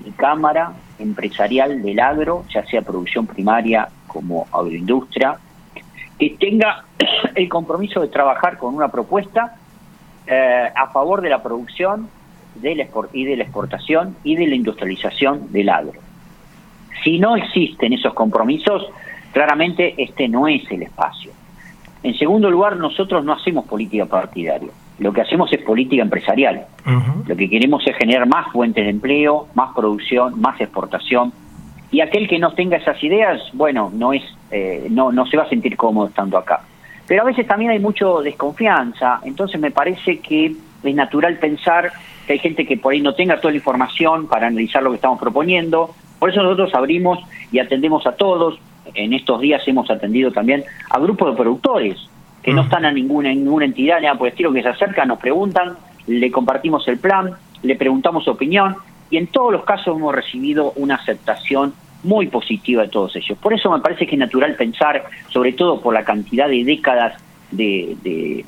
y 0.05 0.11
cámara 0.11 0.73
empresarial 0.99 1.81
del 1.81 1.99
agro, 1.99 2.43
ya 2.53 2.65
sea 2.65 2.81
producción 2.81 3.27
primaria 3.27 3.87
como 4.07 4.47
agroindustria, 4.51 5.37
que 6.19 6.31
tenga 6.39 6.85
el 7.35 7.49
compromiso 7.49 8.01
de 8.01 8.07
trabajar 8.07 8.57
con 8.57 8.75
una 8.75 8.89
propuesta 8.89 9.55
eh, 10.27 10.69
a 10.75 10.87
favor 10.87 11.21
de 11.21 11.29
la 11.29 11.41
producción 11.43 12.09
del 12.55 12.87
y 13.13 13.25
de 13.25 13.37
la 13.37 13.43
exportación 13.43 14.15
y 14.23 14.35
de 14.35 14.47
la 14.47 14.55
industrialización 14.55 15.51
del 15.51 15.69
agro. 15.69 15.99
Si 17.03 17.19
no 17.19 17.35
existen 17.35 17.93
esos 17.93 18.13
compromisos, 18.13 18.87
claramente 19.33 19.93
este 20.01 20.27
no 20.27 20.47
es 20.47 20.63
el 20.71 20.83
espacio. 20.83 21.31
En 22.01 22.17
segundo 22.17 22.49
lugar, 22.49 22.77
nosotros 22.77 23.23
no 23.25 23.33
hacemos 23.33 23.65
política 23.65 24.05
partidaria. 24.05 24.69
Lo 24.99 25.11
que 25.11 25.21
hacemos 25.21 25.51
es 25.51 25.61
política 25.61 26.01
empresarial. 26.01 26.65
Lo 27.27 27.35
que 27.35 27.49
queremos 27.49 27.85
es 27.85 27.95
generar 27.97 28.27
más 28.27 28.51
fuentes 28.51 28.83
de 28.85 28.91
empleo, 28.91 29.47
más 29.53 29.73
producción, 29.75 30.39
más 30.39 30.59
exportación, 30.61 31.33
y 31.91 32.01
aquel 32.01 32.27
que 32.27 32.39
no 32.39 32.53
tenga 32.53 32.77
esas 32.77 33.01
ideas, 33.03 33.41
bueno, 33.53 33.91
no 33.93 34.13
es, 34.13 34.23
eh, 34.51 34.87
no, 34.89 35.11
no 35.11 35.25
se 35.25 35.37
va 35.37 35.43
a 35.43 35.49
sentir 35.49 35.77
cómodo 35.77 36.07
estando 36.07 36.37
acá. 36.37 36.61
Pero 37.07 37.21
a 37.21 37.25
veces 37.25 37.45
también 37.45 37.71
hay 37.71 37.79
mucho 37.79 38.21
desconfianza, 38.21 39.19
entonces 39.23 39.59
me 39.59 39.71
parece 39.71 40.19
que 40.19 40.55
es 40.83 40.95
natural 40.95 41.37
pensar 41.37 41.91
que 42.25 42.33
hay 42.33 42.39
gente 42.39 42.65
que 42.65 42.77
por 42.77 42.93
ahí 42.93 43.01
no 43.01 43.13
tenga 43.13 43.39
toda 43.39 43.51
la 43.51 43.57
información 43.57 44.27
para 44.27 44.47
analizar 44.47 44.81
lo 44.81 44.89
que 44.91 44.95
estamos 44.95 45.19
proponiendo. 45.19 45.91
Por 46.19 46.31
eso 46.31 46.41
nosotros 46.41 46.73
abrimos 46.73 47.19
y 47.51 47.59
atendemos 47.59 48.05
a 48.07 48.13
todos. 48.13 48.59
En 48.93 49.13
estos 49.13 49.41
días 49.41 49.61
hemos 49.67 49.89
atendido 49.89 50.31
también 50.31 50.63
a 50.89 50.99
grupos 50.99 51.31
de 51.31 51.37
productores 51.37 52.09
que 52.43 52.53
no 52.53 52.61
mm. 52.61 52.65
están 52.65 52.85
a 52.85 52.91
ninguna, 52.91 53.29
ninguna 53.29 53.65
entidad, 53.65 54.01
nada 54.01 54.15
por 54.17 54.27
el 54.27 54.33
estilo, 54.33 54.53
que 54.53 54.61
se 54.61 54.69
acercan, 54.69 55.07
nos 55.07 55.19
preguntan, 55.19 55.75
le 56.07 56.31
compartimos 56.31 56.87
el 56.87 56.99
plan, 56.99 57.31
le 57.63 57.75
preguntamos 57.75 58.23
su 58.23 58.31
opinión 58.31 58.75
y 59.09 59.17
en 59.17 59.27
todos 59.27 59.51
los 59.51 59.63
casos 59.63 59.95
hemos 59.95 60.13
recibido 60.13 60.73
una 60.75 60.95
aceptación 60.95 61.73
muy 62.03 62.27
positiva 62.27 62.83
de 62.83 62.89
todos 62.89 63.15
ellos. 63.15 63.37
Por 63.39 63.53
eso 63.53 63.71
me 63.71 63.79
parece 63.79 64.05
que 64.05 64.15
es 64.15 64.19
natural 64.19 64.55
pensar, 64.55 65.03
sobre 65.29 65.53
todo 65.53 65.81
por 65.81 65.93
la 65.93 66.03
cantidad 66.03 66.47
de 66.47 66.63
décadas 66.63 67.21
de, 67.51 67.95
de, 68.01 68.45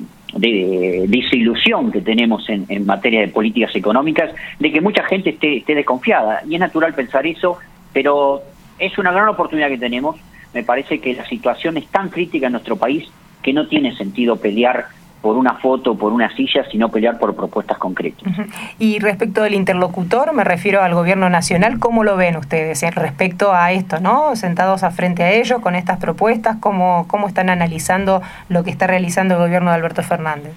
desilusión 1.08 1.90
que 1.90 2.00
tenemos 2.00 2.48
en, 2.48 2.86
materia 2.86 3.20
de 3.20 3.28
políticas 3.28 3.74
económicas, 3.74 4.30
de 4.58 4.72
que 4.72 4.80
mucha 4.80 5.02
gente 5.04 5.30
esté, 5.30 5.58
esté 5.58 5.74
desconfiada. 5.74 6.42
Y 6.48 6.54
es 6.54 6.60
natural 6.60 6.94
pensar 6.94 7.26
eso, 7.26 7.58
pero 7.92 8.42
es 8.78 8.96
una 8.98 9.10
gran 9.10 9.28
oportunidad 9.28 9.68
que 9.68 9.78
tenemos. 9.78 10.16
Me 10.54 10.62
parece 10.62 11.00
que 11.00 11.14
la 11.14 11.26
situación 11.26 11.76
es 11.76 11.88
tan 11.88 12.10
crítica 12.10 12.46
en 12.46 12.52
nuestro 12.52 12.76
país 12.76 13.08
que 13.42 13.52
no 13.52 13.66
tiene 13.66 13.96
sentido 13.96 14.36
pelear 14.36 14.86
por 15.20 15.36
una 15.36 15.54
foto, 15.54 15.96
por 15.96 16.12
una 16.12 16.34
silla, 16.36 16.64
sino 16.70 16.90
pelear 16.90 17.18
por 17.18 17.34
propuestas 17.34 17.78
concretas. 17.78 18.22
Y 18.78 18.98
respecto 19.00 19.42
del 19.42 19.54
interlocutor, 19.54 20.32
me 20.32 20.44
refiero 20.44 20.82
al 20.82 20.94
gobierno 20.94 21.28
nacional, 21.28 21.78
¿cómo 21.78 22.04
lo 22.04 22.16
ven 22.16 22.36
ustedes 22.36 22.80
respecto 22.94 23.52
a 23.52 23.72
esto, 23.72 24.00
no? 24.00 24.36
Sentados 24.36 24.84
a 24.84 24.90
frente 24.90 25.22
a 25.22 25.32
ellos 25.32 25.60
con 25.60 25.74
estas 25.74 25.98
propuestas, 25.98 26.56
¿cómo, 26.60 27.06
cómo 27.08 27.26
están 27.26 27.50
analizando 27.50 28.22
lo 28.48 28.62
que 28.62 28.70
está 28.70 28.86
realizando 28.86 29.34
el 29.34 29.40
gobierno 29.40 29.70
de 29.70 29.76
Alberto 29.76 30.02
Fernández? 30.02 30.54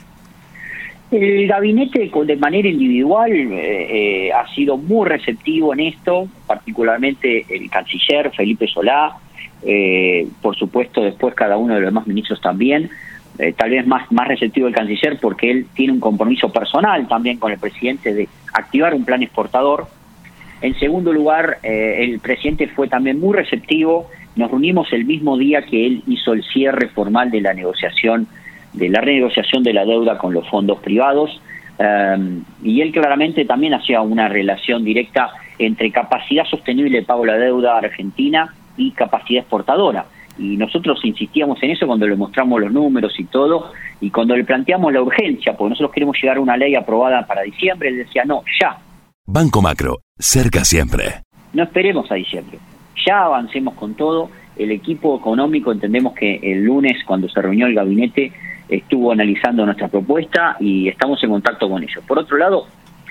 El 1.11 1.45
gabinete 1.45 2.09
de 2.25 2.35
manera 2.37 2.69
individual 2.69 3.31
eh, 3.33 4.27
eh, 4.27 4.31
ha 4.31 4.47
sido 4.53 4.77
muy 4.77 5.09
receptivo 5.09 5.73
en 5.73 5.81
esto, 5.81 6.29
particularmente 6.47 7.45
el 7.49 7.69
canciller 7.69 8.31
Felipe 8.31 8.65
Solá, 8.67 9.17
eh, 9.63 10.27
por 10.41 10.55
supuesto 10.55 11.01
después 11.01 11.35
cada 11.35 11.57
uno 11.57 11.73
de 11.73 11.81
los 11.81 11.89
demás 11.89 12.07
ministros 12.07 12.39
también. 12.39 12.89
Eh, 13.41 13.53
tal 13.53 13.71
vez 13.71 13.87
más, 13.87 14.11
más 14.11 14.27
receptivo 14.27 14.67
el 14.67 14.75
canciller 14.75 15.17
porque 15.19 15.49
él 15.49 15.65
tiene 15.73 15.93
un 15.93 15.99
compromiso 15.99 16.51
personal 16.51 17.07
también 17.07 17.39
con 17.39 17.51
el 17.51 17.57
presidente 17.57 18.13
de 18.13 18.29
activar 18.53 18.93
un 18.93 19.03
plan 19.03 19.23
exportador. 19.23 19.87
En 20.61 20.77
segundo 20.77 21.11
lugar, 21.11 21.57
eh, 21.63 22.03
el 22.03 22.19
presidente 22.19 22.67
fue 22.67 22.87
también 22.87 23.19
muy 23.19 23.35
receptivo. 23.35 24.05
Nos 24.35 24.51
reunimos 24.51 24.93
el 24.93 25.05
mismo 25.05 25.39
día 25.39 25.63
que 25.63 25.87
él 25.87 26.03
hizo 26.05 26.33
el 26.33 26.43
cierre 26.43 26.89
formal 26.89 27.31
de 27.31 27.41
la 27.41 27.55
negociación, 27.55 28.27
de 28.73 28.89
la 28.89 29.01
renegociación 29.01 29.63
de 29.63 29.73
la 29.73 29.85
deuda 29.85 30.19
con 30.19 30.35
los 30.35 30.47
fondos 30.47 30.77
privados. 30.77 31.41
Um, 31.79 32.43
y 32.61 32.81
él 32.81 32.91
claramente 32.91 33.43
también 33.45 33.73
hacía 33.73 34.01
una 34.01 34.29
relación 34.29 34.83
directa 34.83 35.31
entre 35.57 35.89
capacidad 35.89 36.45
sostenible 36.45 36.99
de 36.99 37.05
pago 37.05 37.25
de 37.25 37.31
la 37.31 37.37
deuda 37.39 37.79
argentina 37.79 38.53
y 38.77 38.91
capacidad 38.91 39.41
exportadora 39.41 40.05
y 40.41 40.57
nosotros 40.57 40.99
insistíamos 41.03 41.61
en 41.61 41.69
eso 41.69 41.85
cuando 41.85 42.07
le 42.07 42.15
mostramos 42.15 42.59
los 42.59 42.71
números 42.71 43.13
y 43.19 43.25
todo, 43.25 43.71
y 43.99 44.09
cuando 44.09 44.35
le 44.35 44.43
planteamos 44.43 44.91
la 44.91 45.01
urgencia, 45.01 45.55
porque 45.55 45.69
nosotros 45.69 45.91
queremos 45.91 46.17
llegar 46.19 46.37
a 46.37 46.41
una 46.41 46.57
ley 46.57 46.73
aprobada 46.73 47.27
para 47.27 47.43
diciembre, 47.43 47.89
él 47.89 47.97
decía, 47.97 48.23
no, 48.25 48.43
ya. 48.59 48.77
Banco 49.27 49.61
Macro, 49.61 49.99
cerca 50.17 50.65
siempre. 50.65 51.21
No 51.53 51.61
esperemos 51.61 52.11
a 52.11 52.15
diciembre, 52.15 52.57
ya 53.05 53.25
avancemos 53.25 53.75
con 53.75 53.93
todo. 53.93 54.31
El 54.57 54.71
equipo 54.71 55.15
económico 55.15 55.71
entendemos 55.71 56.13
que 56.13 56.39
el 56.41 56.63
lunes, 56.63 56.97
cuando 57.05 57.29
se 57.29 57.39
reunió 57.39 57.67
el 57.67 57.75
gabinete, 57.75 58.31
estuvo 58.67 59.11
analizando 59.11 59.63
nuestra 59.65 59.89
propuesta 59.89 60.57
y 60.59 60.87
estamos 60.87 61.23
en 61.23 61.29
contacto 61.29 61.69
con 61.69 61.83
ellos. 61.83 62.03
Por 62.07 62.17
otro 62.17 62.37
lado, 62.37 62.65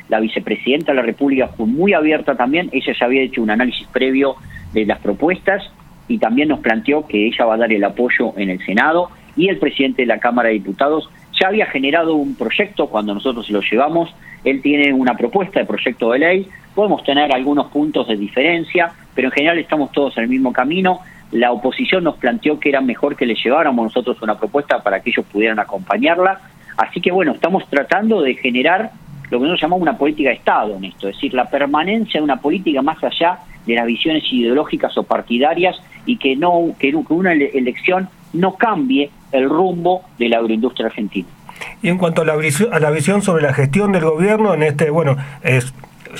la 0.09 0.19
vicepresidenta 0.19 0.91
de 0.91 0.97
la 0.97 1.03
República 1.03 1.49
fue 1.49 1.67
muy 1.67 1.93
abierta 1.93 2.35
también, 2.35 2.71
ella 2.73 2.93
ya 2.99 3.07
había 3.07 3.23
hecho 3.23 3.41
un 3.41 3.51
análisis 3.51 3.87
previo 3.87 4.35
de 4.73 4.85
las 4.85 4.99
propuestas 4.99 5.63
y 6.11 6.19
también 6.19 6.49
nos 6.49 6.59
planteó 6.59 7.07
que 7.07 7.29
ella 7.29 7.45
va 7.45 7.55
a 7.55 7.59
dar 7.59 7.73
el 7.73 7.85
apoyo 7.85 8.35
en 8.37 8.51
el 8.51 8.59
Senado 8.67 9.11
y 9.37 9.49
el 9.49 9.59
presidente 9.59 10.03
de 10.03 10.07
la 10.07 10.19
Cámara 10.19 10.49
de 10.49 10.55
Diputados 10.55 11.09
ya 11.41 11.47
había 11.47 11.67
generado 11.67 12.17
un 12.17 12.35
proyecto 12.35 12.89
cuando 12.89 13.15
nosotros 13.15 13.49
lo 13.49 13.61
llevamos, 13.61 14.13
él 14.43 14.61
tiene 14.61 14.93
una 14.93 15.15
propuesta 15.15 15.61
de 15.61 15.67
proyecto 15.67 16.11
de 16.11 16.19
ley, 16.19 16.49
podemos 16.75 17.05
tener 17.05 17.33
algunos 17.33 17.69
puntos 17.71 18.09
de 18.09 18.17
diferencia, 18.17 18.91
pero 19.15 19.29
en 19.29 19.33
general 19.33 19.59
estamos 19.61 19.93
todos 19.93 20.17
en 20.17 20.25
el 20.25 20.29
mismo 20.29 20.53
camino. 20.53 20.99
La 21.31 21.53
oposición 21.53 22.03
nos 22.03 22.17
planteó 22.17 22.59
que 22.59 22.71
era 22.71 22.81
mejor 22.81 23.15
que 23.15 23.25
le 23.25 23.37
lleváramos 23.37 23.85
nosotros 23.85 24.21
una 24.21 24.37
propuesta 24.37 24.83
para 24.83 25.01
que 25.01 25.11
ellos 25.11 25.25
pudieran 25.31 25.61
acompañarla. 25.61 26.41
Así 26.77 27.01
que 27.01 27.13
bueno, 27.13 27.33
estamos 27.33 27.69
tratando 27.69 28.21
de 28.21 28.35
generar 28.35 28.91
lo 29.31 29.39
que 29.39 29.45
nosotros 29.45 29.61
llamamos 29.61 29.83
una 29.83 29.97
política 29.97 30.31
de 30.31 30.37
Estado 30.37 30.77
en 30.77 30.87
esto, 30.87 31.09
es 31.09 31.15
decir, 31.15 31.35
la 31.35 31.49
permanencia 31.49 32.19
de 32.19 32.25
una 32.25 32.41
política 32.41 32.83
más 32.83 33.03
allá 33.05 33.39
de 33.67 33.75
las 33.75 33.87
visiones 33.87 34.25
ideológicas 34.31 34.97
o 34.97 35.03
partidarias 35.03 35.81
y 36.07 36.17
que 36.17 36.37
no 36.37 36.75
que 36.79 36.95
una 37.11 37.33
elección 37.33 38.09
no 38.33 38.55
cambie 38.57 39.11
el 39.33 39.49
rumbo 39.49 40.03
de 40.19 40.29
la 40.29 40.39
agroindustria 40.39 40.87
argentina. 40.87 41.29
Y 41.83 41.89
en 41.89 41.99
cuanto 41.99 42.23
a 42.23 42.25
la, 42.25 42.37
visión, 42.37 42.73
a 42.73 42.81
la 42.81 42.91
visión 42.91 43.23
sobre 43.23 43.43
la 43.43 43.53
gestión 43.53 43.93
del 43.93 44.05
gobierno, 44.05 44.55
en 44.55 44.63
este, 44.63 44.91
bueno, 44.91 45.17
es 45.43 45.75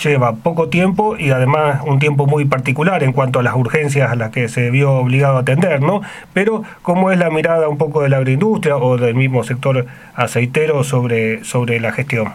lleva 0.05 0.37
poco 0.37 0.69
tiempo 0.69 1.17
y 1.19 1.31
además 1.31 1.83
un 1.85 1.99
tiempo 1.99 2.27
muy 2.27 2.45
particular 2.45 3.03
en 3.03 3.13
cuanto 3.13 3.41
a 3.41 3.43
las 3.43 3.57
urgencias 3.57 4.11
a 4.11 4.15
las 4.15 4.31
que 4.31 4.49
se 4.49 4.71
vio 4.71 4.93
obligado 4.93 5.39
a 5.39 5.41
atender, 5.41 5.81
¿no? 5.81 6.01
Pero 6.33 6.63
¿cómo 6.83 7.11
es 7.11 7.19
la 7.19 7.31
mirada 7.31 7.69
un 7.69 7.79
poco 7.79 8.03
de 8.03 8.09
la 8.09 8.19
agroindustria 8.19 8.77
o 8.77 8.97
del 8.97 9.15
mismo 9.15 9.43
sector 9.43 9.87
aceitero 10.15 10.85
sobre, 10.85 11.45
sobre 11.45 11.81
la 11.81 11.93
gestión? 11.93 12.33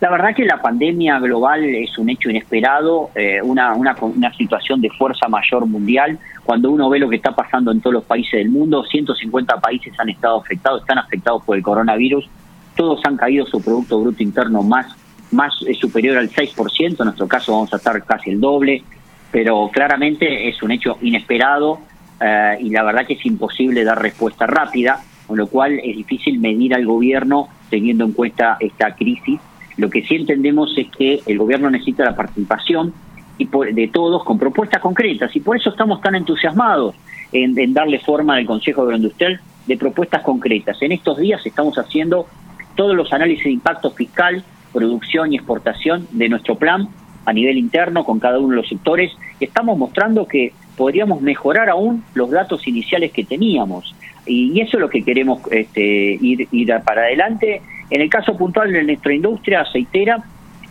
La 0.00 0.10
verdad 0.10 0.32
que 0.32 0.44
la 0.44 0.62
pandemia 0.62 1.18
global 1.18 1.64
es 1.64 1.98
un 1.98 2.08
hecho 2.08 2.30
inesperado, 2.30 3.10
eh, 3.16 3.40
una, 3.42 3.74
una, 3.74 4.32
situación 4.34 4.80
de 4.80 4.90
fuerza 4.90 5.26
mayor 5.26 5.66
mundial. 5.66 6.20
Cuando 6.44 6.70
uno 6.70 6.88
ve 6.88 7.00
lo 7.00 7.08
que 7.08 7.16
está 7.16 7.34
pasando 7.34 7.72
en 7.72 7.80
todos 7.80 7.94
los 7.94 8.04
países 8.04 8.34
del 8.34 8.48
mundo, 8.48 8.84
150 8.84 9.60
países 9.60 9.92
han 9.98 10.08
estado 10.08 10.40
afectados, 10.40 10.82
están 10.82 10.98
afectados 10.98 11.42
por 11.44 11.56
el 11.56 11.64
coronavirus. 11.64 12.28
Todos 12.76 13.00
han 13.06 13.16
caído 13.16 13.44
su 13.46 13.60
Producto 13.60 14.00
Bruto 14.00 14.22
Interno 14.22 14.62
más, 14.62 14.86
más 15.32 15.52
eh, 15.66 15.74
superior 15.74 16.16
al 16.16 16.30
6%, 16.30 16.78
en 16.80 17.04
nuestro 17.04 17.26
caso 17.26 17.52
vamos 17.52 17.74
a 17.74 17.78
estar 17.78 18.00
casi 18.04 18.30
el 18.30 18.40
doble, 18.40 18.84
pero 19.32 19.68
claramente 19.72 20.48
es 20.48 20.62
un 20.62 20.70
hecho 20.70 20.96
inesperado 21.02 21.80
eh, 22.20 22.56
y 22.60 22.70
la 22.70 22.84
verdad 22.84 23.04
que 23.04 23.14
es 23.14 23.26
imposible 23.26 23.82
dar 23.82 24.00
respuesta 24.00 24.46
rápida, 24.46 25.00
con 25.26 25.36
lo 25.36 25.48
cual 25.48 25.80
es 25.80 25.96
difícil 25.96 26.38
medir 26.38 26.72
al 26.72 26.86
gobierno 26.86 27.48
teniendo 27.68 28.04
en 28.04 28.12
cuenta 28.12 28.58
esta 28.60 28.94
crisis 28.94 29.40
lo 29.78 29.88
que 29.88 30.02
sí 30.02 30.16
entendemos 30.16 30.76
es 30.76 30.88
que 30.90 31.20
el 31.24 31.38
gobierno 31.38 31.70
necesita 31.70 32.04
la 32.04 32.14
participación 32.14 32.92
de 33.38 33.90
todos 33.92 34.24
con 34.24 34.36
propuestas 34.36 34.82
concretas 34.82 35.34
y 35.36 35.40
por 35.40 35.56
eso 35.56 35.70
estamos 35.70 36.00
tan 36.00 36.16
entusiasmados 36.16 36.96
en, 37.32 37.72
darle 37.72 38.00
forma 38.00 38.34
al 38.34 38.44
Consejo 38.44 38.82
Agroindustrial 38.82 39.40
de 39.66 39.76
propuestas 39.76 40.22
concretas. 40.22 40.82
En 40.82 40.90
estos 40.90 41.18
días 41.18 41.46
estamos 41.46 41.78
haciendo 41.78 42.26
todos 42.74 42.96
los 42.96 43.12
análisis 43.12 43.44
de 43.44 43.52
impacto 43.52 43.92
fiscal, 43.92 44.42
producción 44.72 45.32
y 45.32 45.36
exportación 45.36 46.08
de 46.10 46.28
nuestro 46.28 46.56
plan 46.56 46.88
a 47.24 47.32
nivel 47.32 47.56
interno 47.56 48.04
con 48.04 48.18
cada 48.18 48.40
uno 48.40 48.50
de 48.50 48.56
los 48.56 48.68
sectores. 48.68 49.12
Estamos 49.38 49.78
mostrando 49.78 50.26
que 50.26 50.52
podríamos 50.76 51.22
mejorar 51.22 51.68
aún 51.68 52.02
los 52.14 52.30
datos 52.30 52.66
iniciales 52.66 53.12
que 53.12 53.24
teníamos 53.24 53.94
y, 54.26 54.60
eso 54.60 54.76
es 54.76 54.80
lo 54.80 54.90
que 54.90 55.04
queremos 55.04 55.40
este, 55.52 56.18
ir 56.20 56.48
para 56.84 57.02
adelante 57.02 57.62
en 57.90 58.00
el 58.00 58.10
caso 58.10 58.36
puntual 58.36 58.72
de 58.72 58.82
nuestra 58.84 59.14
industria 59.14 59.62
aceitera, 59.62 60.22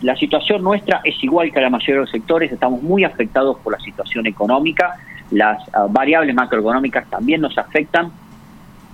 la 0.02 0.16
situación 0.16 0.62
nuestra 0.62 1.00
es 1.04 1.22
igual 1.22 1.52
que 1.52 1.60
la 1.60 1.70
mayoría 1.70 1.96
de 1.96 2.00
los 2.02 2.10
sectores, 2.10 2.52
estamos 2.52 2.82
muy 2.82 3.04
afectados 3.04 3.58
por 3.58 3.72
la 3.72 3.80
situación 3.80 4.26
económica, 4.26 4.94
las 5.30 5.58
ah, 5.74 5.86
variables 5.90 6.34
macroeconómicas 6.34 7.08
también 7.10 7.40
nos 7.40 7.58
afectan, 7.58 8.12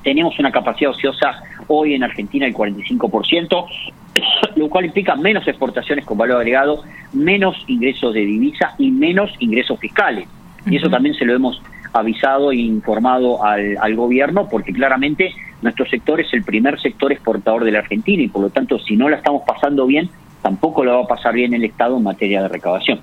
tenemos 0.03 0.39
una 0.39 0.51
capacidad 0.51 0.91
ociosa 0.91 1.43
hoy 1.67 1.95
en 1.95 2.05
Argentina 2.05 2.47
del 2.47 2.55
45%, 2.55 3.67
lo 4.57 4.69
cual 4.69 4.87
implica 4.87 5.17
menos 5.17 5.47
exportaciones 5.47 6.05
con 6.05 6.17
valor 6.17 6.39
agregado, 6.39 6.83
menos 7.13 7.57
ingresos 7.67 8.15
de 8.15 8.21
divisa 8.21 8.75
y 8.79 8.91
menos 8.91 9.31
ingresos 9.41 9.79
fiscales. 9.79 10.29
Y 10.67 10.77
eso 10.77 10.89
también 10.89 11.15
se 11.15 11.25
lo 11.25 11.35
hemos 11.35 11.61
avisado 11.93 12.53
e 12.53 12.57
informado 12.57 13.45
al, 13.45 13.77
al 13.81 13.95
gobierno 13.95 14.49
porque 14.49 14.73
claramente 14.73 15.35
nuestro 15.65 15.87
sector 15.87 16.21
es 16.21 16.33
el 16.33 16.45
primer 16.45 16.79
sector 16.79 17.11
exportador 17.11 17.65
de 17.65 17.73
la 17.73 17.81
Argentina 17.81 18.23
y 18.23 18.29
por 18.29 18.43
lo 18.43 18.51
tanto 18.51 18.79
si 18.79 18.97
no 18.97 19.09
la 19.09 19.17
estamos 19.17 19.43
pasando 19.47 19.87
bien, 19.87 20.11
tampoco 20.43 20.85
lo 20.85 20.99
va 20.99 21.05
a 21.05 21.07
pasar 21.09 21.35
bien 21.35 21.55
el 21.55 21.65
Estado 21.65 21.97
en 21.97 22.05
materia 22.05 22.43
de 22.43 22.49
recaudación. 22.49 23.01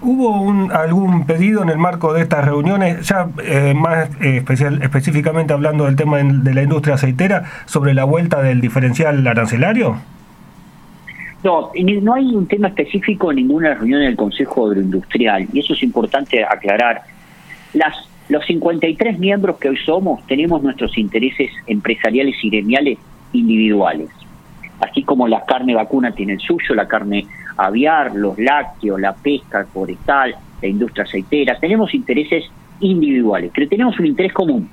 ¿Hubo 0.00 0.40
un, 0.40 0.72
algún 0.72 1.26
pedido 1.26 1.62
en 1.62 1.68
el 1.68 1.78
marco 1.78 2.12
de 2.12 2.22
estas 2.22 2.44
reuniones, 2.44 3.06
ya 3.06 3.28
eh, 3.44 3.74
más 3.74 4.10
eh, 4.20 4.38
especial, 4.38 4.80
específicamente 4.82 5.52
hablando 5.52 5.84
del 5.84 5.96
tema 5.96 6.18
de 6.18 6.54
la 6.54 6.62
industria 6.62 6.94
aceitera, 6.94 7.44
sobre 7.66 7.94
la 7.94 8.04
vuelta 8.04 8.42
del 8.42 8.60
diferencial 8.60 9.26
arancelario? 9.26 9.96
No, 11.42 11.70
no 12.02 12.14
hay 12.14 12.34
un 12.34 12.46
tema 12.46 12.68
específico 12.68 13.30
en 13.30 13.36
ninguna 13.36 13.74
reunión 13.74 14.00
del 14.00 14.16
Consejo 14.16 14.66
Agroindustrial 14.66 15.48
y 15.52 15.60
eso 15.60 15.74
es 15.74 15.82
importante 15.82 16.44
aclarar. 16.44 17.02
Las 17.74 18.07
los 18.28 18.44
53 18.46 19.18
miembros 19.18 19.58
que 19.58 19.70
hoy 19.70 19.78
somos 19.78 20.24
tenemos 20.26 20.62
nuestros 20.62 20.96
intereses 20.98 21.50
empresariales 21.66 22.36
y 22.42 22.50
gremiales 22.50 22.98
individuales. 23.32 24.10
Así 24.80 25.02
como 25.02 25.26
la 25.26 25.44
carne 25.44 25.74
vacuna 25.74 26.12
tiene 26.12 26.34
el 26.34 26.40
suyo, 26.40 26.74
la 26.74 26.86
carne 26.86 27.26
aviar, 27.56 28.14
los 28.14 28.38
lácteos, 28.38 29.00
la 29.00 29.14
pesca 29.14 29.66
forestal, 29.72 30.34
la 30.62 30.68
industria 30.68 31.04
aceitera, 31.04 31.58
tenemos 31.58 31.94
intereses 31.94 32.44
individuales, 32.80 33.50
pero 33.54 33.68
tenemos 33.68 33.98
un 33.98 34.06
interés 34.06 34.32
común, 34.32 34.68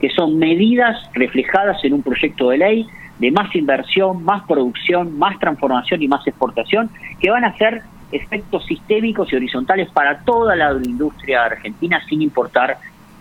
que 0.00 0.10
son 0.10 0.38
medidas 0.38 0.96
reflejadas 1.14 1.82
en 1.84 1.94
un 1.94 2.02
proyecto 2.02 2.50
de 2.50 2.58
ley 2.58 2.86
de 3.18 3.32
más 3.32 3.54
inversión, 3.56 4.22
más 4.22 4.44
producción, 4.46 5.18
más 5.18 5.38
transformación 5.40 6.02
y 6.02 6.08
más 6.08 6.24
exportación, 6.26 6.88
que 7.18 7.30
van 7.30 7.44
a 7.44 7.56
ser 7.56 7.82
efectos 8.12 8.64
sistémicos 8.66 9.32
y 9.32 9.36
horizontales 9.36 9.90
para 9.90 10.20
toda 10.20 10.54
la 10.54 10.72
industria 10.72 11.44
argentina 11.44 12.00
sin 12.08 12.22
importar 12.22 12.78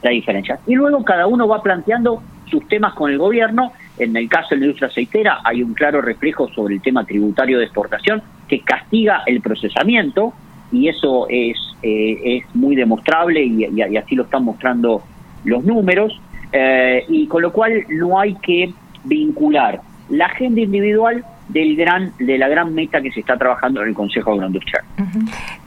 la 0.08 0.14
diferencia. 0.14 0.60
Y 0.68 0.76
luego 0.76 1.04
cada 1.04 1.28
uno 1.28 1.48
va 1.48 1.62
planteando 1.62 2.22
sus 2.46 2.68
temas 2.68 2.94
con 2.94 3.12
el 3.12 3.18
gobierno. 3.18 3.74
En 4.00 4.16
el 4.16 4.30
caso 4.30 4.50
de 4.52 4.58
la 4.58 4.66
industria 4.66 4.88
aceitera 4.90 5.40
hay 5.44 5.64
un 5.64 5.74
claro 5.74 6.02
reflejo 6.02 6.48
sobre 6.50 6.76
el 6.76 6.82
tema 6.82 7.04
tributario 7.04 7.58
de 7.58 7.66
exportación 7.66 8.22
que 8.48 8.62
castiga 8.62 9.24
el 9.26 9.42
procesamiento 9.42 10.34
y 10.72 10.88
eso 10.88 11.28
es, 11.30 11.58
eh, 11.82 12.20
es 12.24 12.56
muy 12.56 12.76
demostrable 12.76 13.44
y, 13.44 13.66
así 13.98 14.16
lo 14.16 14.24
están 14.24 14.44
mostrando 14.44 15.04
los 15.44 15.64
números. 15.64 16.20
Eh, 16.52 17.04
y 17.10 17.28
con 17.28 17.42
lo 17.42 17.52
cual 17.52 17.86
no 17.90 18.20
hay 18.20 18.36
que 18.36 18.72
vincular 19.04 19.82
la 20.10 20.28
agenda 20.28 20.62
individual 20.62 21.26
del 21.50 21.76
gran 21.76 22.14
de 22.18 22.38
la 22.38 22.48
gran 22.48 22.74
meta 22.74 23.02
que 23.02 23.12
se 23.12 23.20
está 23.20 23.38
trabajando 23.38 23.82
en 23.82 23.90
el 23.90 23.94
Consejo 23.94 24.32
Agroindustrial. 24.32 24.84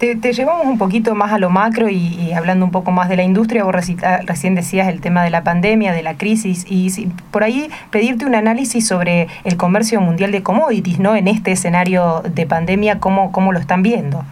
Te, 0.00 0.32
llevamos 0.32 0.66
un 0.66 0.78
poquito 0.78 1.14
más 1.14 1.30
a 1.30 1.38
lo 1.38 1.50
macro 1.50 1.90
y, 1.90 2.32
hablando 2.32 2.64
un 2.64 2.72
poco 2.72 2.90
más 2.90 3.10
de 3.10 3.16
la 3.16 3.22
industria, 3.22 3.64
vos 3.64 3.74
recién 3.74 4.54
decías 4.54 4.88
el 4.88 5.00
tema 5.02 5.22
de 5.22 5.30
la 5.30 5.44
pandemia, 5.44 5.92
de 5.92 6.02
la 6.02 6.16
crisis, 6.16 6.64
y 6.68 6.90
por 7.30 7.44
ahí 7.44 7.68
pedirte 7.90 8.24
un 8.24 8.34
análisis 8.34 8.86
sobre 8.86 9.28
el 9.44 9.58
comercio 9.58 10.00
mundial 10.00 10.32
de 10.32 10.42
commodities, 10.42 10.98
¿no? 10.98 11.16
En 11.16 11.28
este 11.28 11.52
escenario 11.52 12.22
de 12.22 12.46
pandemia, 12.46 12.98
¿cómo, 12.98 13.30
cómo 13.30 13.52
lo 13.52 13.58
están 13.58 13.82
viendo? 13.82 14.24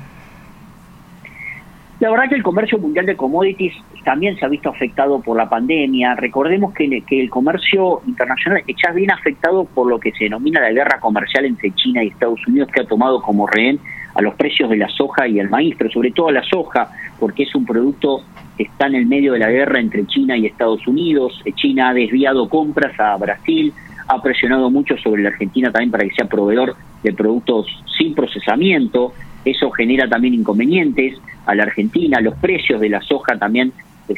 La 2.01 2.11
verdad 2.11 2.29
que 2.29 2.37
el 2.37 2.43
comercio 2.43 2.79
mundial 2.79 3.05
de 3.05 3.17
commodities 3.17 3.75
también 4.05 4.39
se 4.39 4.47
ha 4.47 4.49
visto 4.49 4.71
afectado 4.71 5.21
por 5.21 5.37
la 5.37 5.51
pandemia. 5.51 6.15
Recordemos 6.15 6.73
que, 6.73 7.03
que 7.03 7.21
el 7.21 7.29
comercio 7.29 8.01
internacional 8.07 8.63
está 8.67 8.93
bien 8.93 9.11
afectado 9.11 9.65
por 9.65 9.89
lo 9.89 9.99
que 9.99 10.13
se 10.13 10.25
denomina 10.25 10.61
la 10.61 10.71
guerra 10.71 11.01
comercial 11.01 11.45
entre 11.45 11.75
China 11.75 12.03
y 12.03 12.09
Estados 12.09 12.41
Unidos, 12.47 12.71
que 12.73 12.81
ha 12.81 12.87
tomado 12.87 13.21
como 13.21 13.47
rehén 13.47 13.81
a 14.19 14.23
los 14.23 14.35
precios 14.35 14.69
de 14.69 14.77
la 14.77 14.89
soja 14.89 15.29
y 15.29 15.39
el 15.39 15.49
maíz, 15.49 15.77
pero 15.79 15.91
sobre 15.91 16.11
todo 16.11 16.27
a 16.27 16.33
la 16.33 16.43
soja, 16.43 16.91
porque 17.21 17.45
es 17.45 17.55
un 17.55 17.65
producto 17.65 18.25
que 18.57 18.65
está 18.65 18.89
en 18.89 18.97
el 18.97 19.07
medio 19.07 19.33
de 19.35 19.39
la 19.39 19.49
guerra 19.49 19.79
entre 19.79 20.05
China 20.07 20.37
y 20.37 20.47
Estados 20.47 20.85
Unidos. 20.89 21.41
China 21.55 21.91
ha 21.91 21.95
desviado 21.95 22.49
compras 22.49 22.99
a 22.99 23.17
Brasil, 23.17 23.73
ha 24.09 24.21
presionado 24.21 24.71
mucho 24.71 24.97
sobre 24.97 25.23
la 25.23 25.29
Argentina 25.29 25.71
también 25.71 25.93
para 25.93 26.03
que 26.03 26.11
sea 26.17 26.27
proveedor 26.27 26.75
de 27.05 27.13
productos 27.13 27.69
sin 27.97 28.13
procesamiento. 28.13 29.13
Eso 29.45 29.71
genera 29.71 30.09
también 30.09 30.35
inconvenientes 30.35 31.15
a 31.47 31.55
la 31.55 31.63
Argentina. 31.63 32.21
Los 32.21 32.35
precios 32.39 32.81
de 32.81 32.89
la 32.89 33.01
soja 33.03 33.39
también 33.39 33.73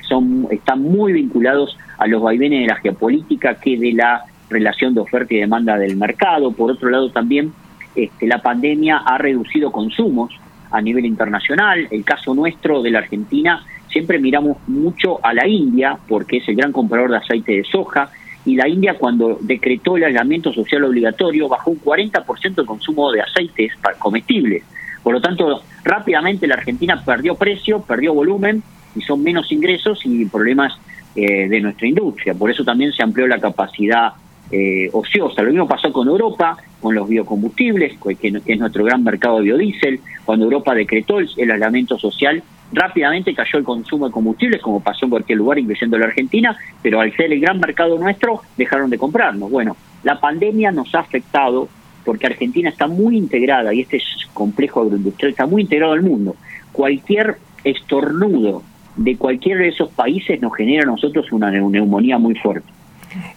son, 0.09 0.47
están 0.51 0.83
muy 0.83 1.13
vinculados 1.13 1.77
a 1.99 2.07
los 2.07 2.23
vaivenes 2.23 2.63
de 2.63 2.67
la 2.69 2.77
geopolítica 2.77 3.57
que 3.57 3.77
de 3.77 3.93
la 3.93 4.25
relación 4.49 4.95
de 4.95 5.01
oferta 5.01 5.35
y 5.35 5.41
demanda 5.41 5.77
del 5.77 5.99
mercado. 5.99 6.53
Por 6.53 6.71
otro 6.71 6.89
lado, 6.89 7.11
también 7.11 7.53
este, 7.95 8.27
la 8.27 8.39
pandemia 8.39 8.99
ha 8.99 9.19
reducido 9.19 9.73
consumos 9.73 10.33
a 10.71 10.81
nivel 10.81 11.07
internacional. 11.07 11.89
El 11.91 12.05
caso 12.05 12.35
nuestro 12.35 12.83
de 12.83 12.91
la 12.91 13.01
Argentina, 13.01 13.65
siempre 13.89 14.19
miramos 14.19 14.57
mucho 14.69 15.25
a 15.25 15.35
la 15.35 15.47
India 15.47 15.99
porque 16.09 16.39
es 16.39 16.49
el 16.49 16.57
gran 16.57 16.73
comprador 16.73 17.11
de 17.11 17.17
aceite 17.17 17.53
de 17.53 17.65
soja 17.65 18.11
y 18.45 18.57
la 18.57 18.69
India 18.69 18.95
cuando 18.95 19.39
decretó 19.41 19.97
el 19.97 20.05
aislamiento 20.05 20.53
social 20.53 20.85
obligatorio 20.85 21.49
bajó 21.49 21.73
un 21.73 21.81
40% 21.81 22.59
el 22.59 22.67
consumo 22.67 23.13
de 23.13 23.21
aceites 23.21 23.73
comestibles. 23.99 24.63
Por 25.03 25.15
lo 25.15 25.21
tanto, 25.21 25.63
rápidamente 25.85 26.47
la 26.47 26.55
Argentina 26.55 27.03
perdió 27.05 27.35
precio, 27.35 27.83
perdió 27.83 28.15
volumen 28.15 28.63
y 28.95 29.03
son 29.03 29.23
menos 29.23 29.51
ingresos 29.53 30.01
y 30.05 30.25
problemas 30.27 30.79
eh, 31.15 31.49
de 31.49 31.61
nuestra 31.61 31.87
industria. 31.87 32.35
Por 32.35 32.51
eso 32.51 32.65
también 32.65 32.93
se 32.93 33.03
amplió 33.03 33.27
la 33.27 33.39
capacidad 33.39 34.13
eh, 34.51 34.89
ociosa. 34.93 35.43
Lo 35.43 35.51
mismo 35.51 35.69
pasó 35.69 35.93
con 35.93 36.09
Europa, 36.09 36.57
con 36.81 36.95
los 36.95 37.09
biocombustibles, 37.09 37.99
que, 38.21 38.33
es 38.45 38.59
nuestro 38.59 38.85
gran 38.85 39.05
mercado 39.05 39.39
de 39.39 39.45
biodiesel. 39.45 40.01
Cuando 40.25 40.45
Europa 40.45 40.75
decretó 40.75 41.19
el, 41.19 41.31
el 41.37 41.89
social, 41.99 42.43
rápidamente 42.73 43.35
cayó 43.35 43.59
el 43.59 43.65
consumo 43.65 44.07
de 44.07 44.13
combustibles, 44.13 44.61
como 44.61 44.81
pasó 44.81 45.07
en 45.07 45.11
cualquier 45.11 45.39
lugar, 45.39 45.59
incluyendo 45.59 45.99
la 45.99 46.07
Argentina, 46.07 46.57
pero 46.83 47.01
al 47.01 47.15
ser 47.17 47.33
el 47.33 47.41
gran 47.41 47.61
mercado 47.61 47.99
nuestro, 47.99 48.41
dejaron 48.57 48.91
de 48.91 48.99
comprarnos. 48.99 49.51
Bueno, 49.51 49.77
la 50.03 50.19
pandemia 50.19 50.73
nos 50.73 50.95
ha 50.95 51.01
afectado 51.01 51.69
porque 52.05 52.27
Argentina 52.27 52.71
está 52.71 52.87
muy 52.87 53.17
integrada 53.17 53.75
y 53.75 53.81
este 53.81 54.03
complejo 54.33 54.81
agroindustrial 54.81 55.31
está 55.31 55.47
muy 55.47 55.63
integrado 55.63 55.93
al 55.93 56.03
mundo. 56.03 56.37
Cualquier 56.73 57.37
estornudo 57.65 58.63
de 58.97 59.17
cualquiera 59.17 59.61
de 59.61 59.69
esos 59.69 59.91
países 59.91 60.41
nos 60.41 60.55
genera 60.57 60.83
a 60.85 60.87
nosotros 60.87 61.31
una 61.33 61.51
neumonía 61.51 62.19
muy 62.19 62.35
fuerte. 62.37 62.69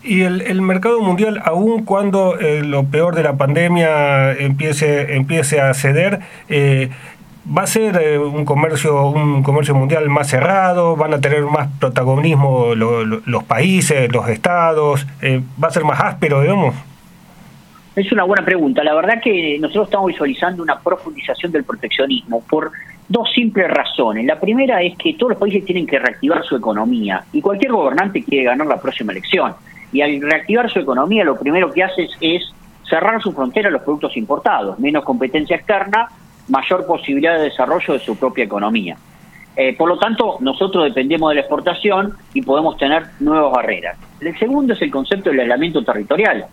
Y 0.03 0.21
el, 0.21 0.61
mercado 0.61 1.01
mundial, 1.01 1.41
aun 1.43 1.83
cuando 1.83 2.39
eh, 2.39 2.61
lo 2.63 2.85
peor 2.85 3.15
de 3.15 3.23
la 3.23 3.37
pandemia 3.37 4.33
empiece, 4.33 5.15
empiece 5.15 5.61
a 5.61 5.73
ceder, 5.73 6.19
eh, 6.49 6.89
va 7.45 7.63
a 7.63 7.67
ser 7.67 7.97
eh, 8.01 8.19
un 8.19 8.45
comercio 8.45 9.07
un 9.07 9.43
comercio 9.43 9.73
mundial 9.73 10.09
más 10.09 10.27
cerrado, 10.27 10.95
van 10.95 11.13
a 11.13 11.21
tener 11.21 11.43
más 11.43 11.69
protagonismo 11.79 12.75
los 12.75 13.43
países, 13.45 14.11
los 14.11 14.29
estados, 14.29 15.07
va 15.61 15.67
a 15.67 15.71
ser 15.71 15.83
más 15.83 15.99
áspero, 15.99 16.41
digamos. 16.41 16.75
Es 17.95 18.11
una 18.11 18.23
buena 18.23 18.43
pregunta. 18.43 18.83
La 18.83 18.95
verdad 18.95 19.21
que 19.23 19.57
nosotros 19.59 19.85
estamos 19.85 20.07
visualizando 20.07 20.63
una 20.63 20.79
profundización 20.79 21.51
del 21.51 21.63
proteccionismo 21.63 22.41
por 22.41 22.71
dos 23.07 23.31
simples 23.33 23.69
razones. 23.69 24.25
La 24.25 24.39
primera 24.39 24.81
es 24.81 24.97
que 24.97 25.13
todos 25.13 25.31
los 25.31 25.39
países 25.39 25.65
tienen 25.65 25.85
que 25.85 25.99
reactivar 25.99 26.43
su 26.43 26.55
economía 26.55 27.23
y 27.31 27.41
cualquier 27.41 27.71
gobernante 27.71 28.23
quiere 28.23 28.45
ganar 28.45 28.67
la 28.67 28.81
próxima 28.81 29.11
elección. 29.11 29.53
Y 29.91 30.01
al 30.01 30.21
reactivar 30.21 30.69
su 30.71 30.79
economía 30.79 31.23
lo 31.23 31.37
primero 31.37 31.71
que 31.71 31.83
hace 31.83 32.07
es 32.19 32.43
cerrar 32.89 33.21
su 33.21 33.31
frontera 33.31 33.69
a 33.69 33.71
los 33.71 33.83
productos 33.83 34.17
importados, 34.17 34.79
menos 34.79 35.03
competencia 35.03 35.55
externa, 35.55 36.07
mayor 36.49 36.85
posibilidad 36.85 37.37
de 37.37 37.45
desarrollo 37.45 37.93
de 37.93 37.99
su 37.99 38.17
propia 38.17 38.43
economía. 38.43 38.97
Eh, 39.55 39.75
por 39.77 39.87
lo 39.87 39.97
tanto, 39.99 40.37
nosotros 40.39 40.85
dependemos 40.85 41.29
de 41.29 41.35
la 41.35 41.41
exportación 41.41 42.13
y 42.33 42.41
podemos 42.41 42.75
tener 42.77 43.03
nuevas 43.19 43.51
barreras. 43.51 43.97
El 44.19 44.37
segundo 44.39 44.73
es 44.73 44.81
el 44.81 44.89
concepto 44.89 45.29
del 45.29 45.41
aislamiento 45.41 45.83
territorial. 45.83 46.45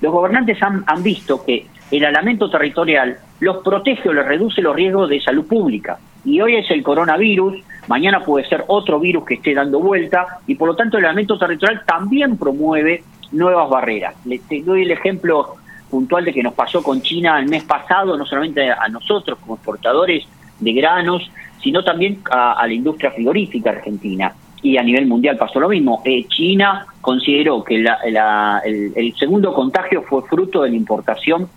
Los 0.00 0.12
gobernantes 0.12 0.58
han, 0.62 0.84
visto 1.02 1.44
que 1.44 1.66
el 1.90 2.04
aislamiento 2.04 2.50
territorial 2.50 3.16
los 3.40 3.58
protege 3.58 4.08
o 4.08 4.12
les 4.12 4.26
reduce 4.26 4.62
los 4.62 4.74
riesgos 4.74 5.08
de 5.08 5.20
salud 5.20 5.46
pública. 5.46 5.98
Y 6.24 6.40
hoy 6.40 6.56
es 6.56 6.70
el 6.70 6.82
coronavirus, 6.82 7.62
mañana 7.86 8.20
puede 8.20 8.48
ser 8.48 8.64
otro 8.66 9.00
virus 9.00 9.24
que 9.24 9.34
esté 9.34 9.54
dando 9.54 9.80
vuelta, 9.80 10.38
y 10.46 10.54
por 10.54 10.68
lo 10.68 10.76
tanto 10.76 10.98
el 10.98 11.04
aislamiento 11.04 11.38
territorial 11.38 11.82
también 11.86 12.36
promueve 12.36 13.02
nuevas 13.32 13.68
barreras. 13.68 14.14
Les 14.24 14.42
doy 14.64 14.82
el 14.82 14.90
ejemplo 14.90 15.56
puntual 15.90 16.24
de 16.24 16.32
que 16.32 16.42
nos 16.42 16.54
pasó 16.54 16.82
con 16.82 17.00
China 17.00 17.38
el 17.38 17.48
mes 17.48 17.64
pasado, 17.64 18.16
no 18.16 18.26
solamente 18.26 18.70
a 18.70 18.88
nosotros 18.88 19.38
como 19.38 19.54
exportadores 19.54 20.24
de 20.60 20.72
granos, 20.72 21.30
sino 21.62 21.82
también 21.82 22.20
a, 22.30 22.66
la 22.66 22.72
industria 22.72 23.10
frigorífica 23.10 23.70
argentina. 23.70 24.32
Y 24.62 24.76
a 24.76 24.82
nivel 24.82 25.06
mundial 25.06 25.36
pasó 25.36 25.60
lo 25.60 25.68
mismo. 25.68 26.02
Eh, 26.04 26.26
China 26.28 26.86
consideró 27.00 27.62
que 27.62 27.76
el 27.76 29.14
segundo 29.18 29.54
contagio 29.54 30.02
fue 30.02 30.22
fruto 30.22 30.62
de 30.62 30.70
la 30.70 30.76
importación 30.76 31.48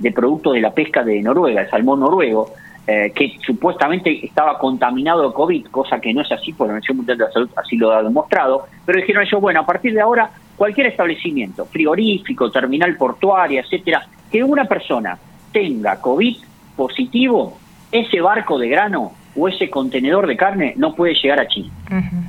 de 0.00 0.12
productos 0.12 0.54
de 0.54 0.60
la 0.60 0.72
pesca 0.72 1.04
de 1.04 1.20
Noruega, 1.20 1.62
el 1.62 1.70
salmón 1.70 2.00
noruego, 2.00 2.52
eh, 2.86 3.12
que 3.14 3.36
supuestamente 3.44 4.24
estaba 4.24 4.58
contaminado 4.58 5.28
de 5.28 5.34
COVID, 5.34 5.66
cosa 5.66 6.00
que 6.00 6.12
no 6.12 6.22
es 6.22 6.32
así, 6.32 6.52
por 6.52 6.66
la 6.66 6.72
Organización 6.72 6.96
Mundial 6.96 7.18
de 7.18 7.24
la 7.24 7.30
Salud 7.30 7.50
así 7.56 7.76
lo 7.76 7.92
ha 7.92 8.02
demostrado, 8.02 8.66
pero 8.84 8.98
dijeron 8.98 9.22
ellos, 9.22 9.40
bueno, 9.40 9.60
a 9.60 9.66
partir 9.66 9.92
de 9.92 10.00
ahora, 10.00 10.30
cualquier 10.56 10.86
establecimiento, 10.86 11.66
frigorífico, 11.66 12.50
terminal 12.50 12.96
portuaria, 12.96 13.60
etcétera, 13.60 14.06
que 14.32 14.42
una 14.42 14.64
persona 14.64 15.18
tenga 15.52 16.00
COVID 16.00 16.36
positivo, 16.74 17.58
ese 17.92 18.20
barco 18.20 18.58
de 18.58 18.68
grano 18.68 19.12
o 19.36 19.48
ese 19.48 19.70
contenedor 19.70 20.26
de 20.26 20.36
carne 20.36 20.74
no 20.76 20.94
puede 20.94 21.14
llegar 21.14 21.40
a 21.40 21.46
China. 21.48 21.70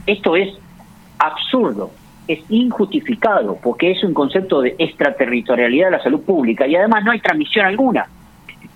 Esto 0.05 0.35
es 0.35 0.49
absurdo 1.19 1.91
es 2.27 2.39
injustificado 2.49 3.57
porque 3.61 3.91
es 3.91 4.03
un 4.03 4.13
concepto 4.13 4.61
de 4.61 4.75
extraterritorialidad 4.77 5.87
de 5.87 5.97
la 5.97 6.03
salud 6.03 6.21
pública 6.21 6.67
y 6.67 6.75
además 6.75 7.03
no 7.03 7.11
hay 7.11 7.19
transmisión 7.19 7.65
alguna. 7.65 8.07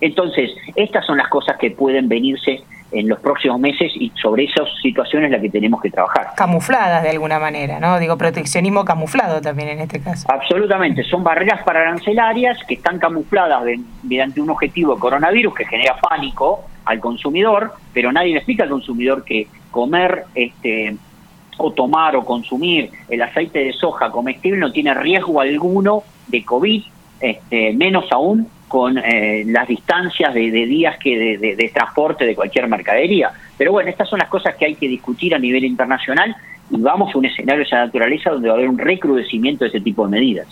Entonces, 0.00 0.50
estas 0.74 1.06
son 1.06 1.16
las 1.16 1.28
cosas 1.28 1.56
que 1.58 1.70
pueden 1.70 2.08
venirse 2.08 2.62
en 2.92 3.08
los 3.08 3.18
próximos 3.18 3.58
meses 3.58 3.92
y 3.94 4.12
sobre 4.20 4.44
esas 4.44 4.68
situaciones 4.80 5.30
las 5.30 5.40
que 5.40 5.48
tenemos 5.48 5.80
que 5.80 5.90
trabajar. 5.90 6.28
Camufladas 6.36 7.02
de 7.02 7.10
alguna 7.10 7.38
manera, 7.38 7.80
¿no? 7.80 7.98
Digo, 7.98 8.16
proteccionismo 8.16 8.84
camuflado 8.84 9.40
también 9.40 9.70
en 9.70 9.80
este 9.80 10.00
caso. 10.00 10.30
Absolutamente, 10.30 11.02
son 11.04 11.24
barreras 11.24 11.62
para 11.64 11.80
arancelarias 11.80 12.58
que 12.68 12.74
están 12.74 12.98
camufladas 12.98 13.64
mediante 14.02 14.40
un 14.40 14.50
objetivo 14.50 14.94
de 14.94 15.00
coronavirus 15.00 15.54
que 15.54 15.64
genera 15.64 15.96
pánico 15.96 16.64
al 16.86 17.00
consumidor, 17.00 17.72
pero 17.92 18.10
nadie 18.12 18.32
le 18.32 18.38
explica 18.38 18.62
al 18.62 18.70
consumidor 18.70 19.24
que 19.24 19.48
comer 19.70 20.24
este 20.34 20.96
o 21.58 21.72
tomar 21.72 22.16
o 22.16 22.24
consumir 22.24 22.90
el 23.08 23.22
aceite 23.22 23.60
de 23.60 23.72
soja 23.72 24.10
comestible 24.10 24.58
no 24.58 24.72
tiene 24.72 24.92
riesgo 24.94 25.40
alguno 25.40 26.02
de 26.28 26.44
COVID, 26.44 26.82
este, 27.20 27.72
menos 27.72 28.04
aún 28.12 28.48
con 28.68 28.98
eh, 28.98 29.44
las 29.46 29.68
distancias 29.68 30.34
de, 30.34 30.50
días 30.50 30.98
que 30.98 31.38
de, 31.38 31.70
transporte 31.72 32.26
de 32.26 32.34
cualquier 32.34 32.68
mercadería. 32.68 33.30
Pero 33.56 33.72
bueno, 33.72 33.88
estas 33.88 34.08
son 34.08 34.18
las 34.18 34.28
cosas 34.28 34.56
que 34.56 34.66
hay 34.66 34.74
que 34.74 34.88
discutir 34.88 35.34
a 35.34 35.38
nivel 35.38 35.64
internacional 35.64 36.34
y 36.70 36.80
vamos 36.80 37.14
a 37.14 37.18
un 37.18 37.24
escenario 37.24 37.60
de 37.60 37.64
esa 37.64 37.78
naturaleza 37.78 38.30
donde 38.30 38.48
va 38.48 38.54
a 38.54 38.56
haber 38.58 38.68
un 38.68 38.78
recrudecimiento 38.78 39.64
de 39.64 39.68
ese 39.68 39.80
tipo 39.80 40.04
de 40.04 40.10
medidas. 40.10 40.48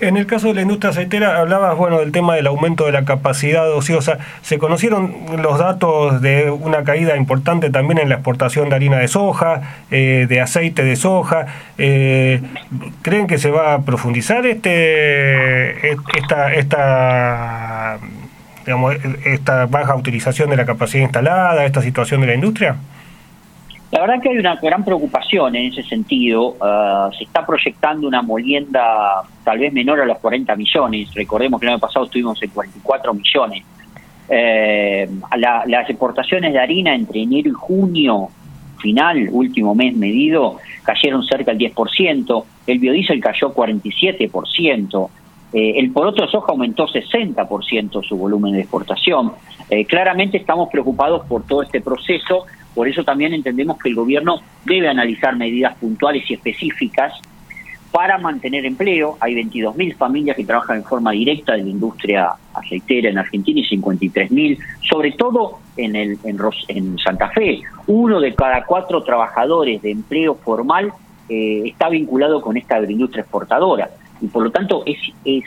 En 0.00 0.16
el 0.16 0.26
caso 0.26 0.46
de 0.48 0.54
la 0.54 0.62
industria 0.62 0.90
aceitera, 0.90 1.38
hablabas 1.38 1.76
bueno 1.76 1.98
del 1.98 2.12
tema 2.12 2.36
del 2.36 2.46
aumento 2.46 2.86
de 2.86 2.92
la 2.92 3.04
capacidad 3.04 3.68
ociosa. 3.72 4.18
Se 4.42 4.56
conocieron 4.58 5.12
los 5.42 5.58
datos 5.58 6.22
de 6.22 6.52
una 6.52 6.84
caída 6.84 7.16
importante 7.16 7.70
también 7.70 7.98
en 7.98 8.08
la 8.08 8.14
exportación 8.16 8.68
de 8.68 8.76
harina 8.76 8.98
de 8.98 9.08
soja, 9.08 9.82
eh, 9.90 10.26
de 10.28 10.40
aceite 10.40 10.84
de 10.84 10.94
soja. 10.94 11.46
Eh, 11.78 12.40
¿Creen 13.02 13.26
que 13.26 13.38
se 13.38 13.50
va 13.50 13.74
a 13.74 13.82
profundizar 13.82 14.46
este 14.46 15.90
esta 16.16 16.54
esta 16.54 17.98
digamos 18.64 18.94
esta 19.24 19.66
baja 19.66 19.96
utilización 19.96 20.50
de 20.50 20.56
la 20.56 20.64
capacidad 20.64 21.02
instalada, 21.02 21.64
esta 21.64 21.82
situación 21.82 22.20
de 22.20 22.28
la 22.28 22.34
industria? 22.34 22.76
La 23.90 24.00
verdad 24.00 24.20
que 24.22 24.28
hay 24.28 24.36
una 24.36 24.56
gran 24.56 24.84
preocupación 24.84 25.56
en 25.56 25.72
ese 25.72 25.82
sentido. 25.82 26.56
Ah, 26.60 27.10
se 27.16 27.24
está 27.24 27.46
proyectando 27.46 28.06
una 28.06 28.20
molienda 28.20 29.22
tal 29.44 29.58
vez 29.58 29.72
menor 29.72 30.00
a 30.00 30.04
los 30.04 30.18
40 30.18 30.54
millones. 30.56 31.14
Recordemos 31.14 31.58
que 31.58 31.66
el 31.66 31.72
año 31.72 31.80
pasado 31.80 32.04
estuvimos 32.04 32.42
en 32.42 32.50
44 32.50 33.14
millones. 33.14 33.64
Eh, 34.28 35.08
las 35.36 35.88
exportaciones 35.88 36.52
de 36.52 36.58
harina 36.58 36.94
entre 36.94 37.22
enero 37.22 37.48
y 37.48 37.52
junio, 37.52 38.28
final, 38.78 39.28
último 39.32 39.74
mes 39.74 39.96
medido, 39.96 40.58
cayeron 40.82 41.24
cerca 41.24 41.54
del 41.54 41.74
10%. 41.74 42.44
El 42.66 42.78
biodiesel 42.78 43.20
cayó 43.20 43.54
47%. 43.54 45.08
Eh, 45.50 45.78
el 45.78 45.90
poroto 45.92 46.22
de 46.26 46.30
soja 46.30 46.52
aumentó 46.52 46.86
60% 46.86 48.06
su 48.06 48.18
volumen 48.18 48.52
de 48.52 48.60
exportación. 48.60 49.32
Eh, 49.70 49.86
claramente 49.86 50.36
estamos 50.36 50.68
preocupados 50.68 51.26
por 51.26 51.44
todo 51.46 51.62
este 51.62 51.80
proceso 51.80 52.44
por 52.78 52.86
eso 52.86 53.02
también 53.02 53.34
entendemos 53.34 53.76
que 53.76 53.88
el 53.88 53.96
gobierno 53.96 54.40
debe 54.64 54.88
analizar 54.88 55.34
medidas 55.34 55.76
puntuales 55.78 56.22
y 56.30 56.34
específicas 56.34 57.12
para 57.90 58.18
mantener 58.18 58.64
empleo. 58.64 59.16
Hay 59.18 59.34
22.000 59.34 59.96
familias 59.96 60.36
que 60.36 60.44
trabajan 60.44 60.76
en 60.76 60.84
forma 60.84 61.10
directa 61.10 61.56
en 61.56 61.64
la 61.64 61.70
industria 61.70 62.30
aceitera 62.54 63.10
en 63.10 63.18
Argentina 63.18 63.58
y 63.58 63.64
53.000, 63.64 64.58
sobre 64.88 65.10
todo 65.10 65.58
en, 65.76 65.96
el, 65.96 66.18
Santa 67.02 67.30
Fe. 67.30 67.62
Uno 67.88 68.20
de 68.20 68.32
cada 68.36 68.64
cuatro 68.64 69.02
trabajadores 69.02 69.82
de 69.82 69.90
empleo 69.90 70.36
formal 70.36 70.92
eh, 71.28 71.62
está 71.64 71.88
vinculado 71.88 72.40
con 72.40 72.56
esta 72.56 72.76
agroindustria 72.76 73.22
exportadora. 73.22 73.90
Y 74.20 74.28
por 74.28 74.44
lo 74.44 74.52
tanto 74.52 74.84
es 74.86 75.42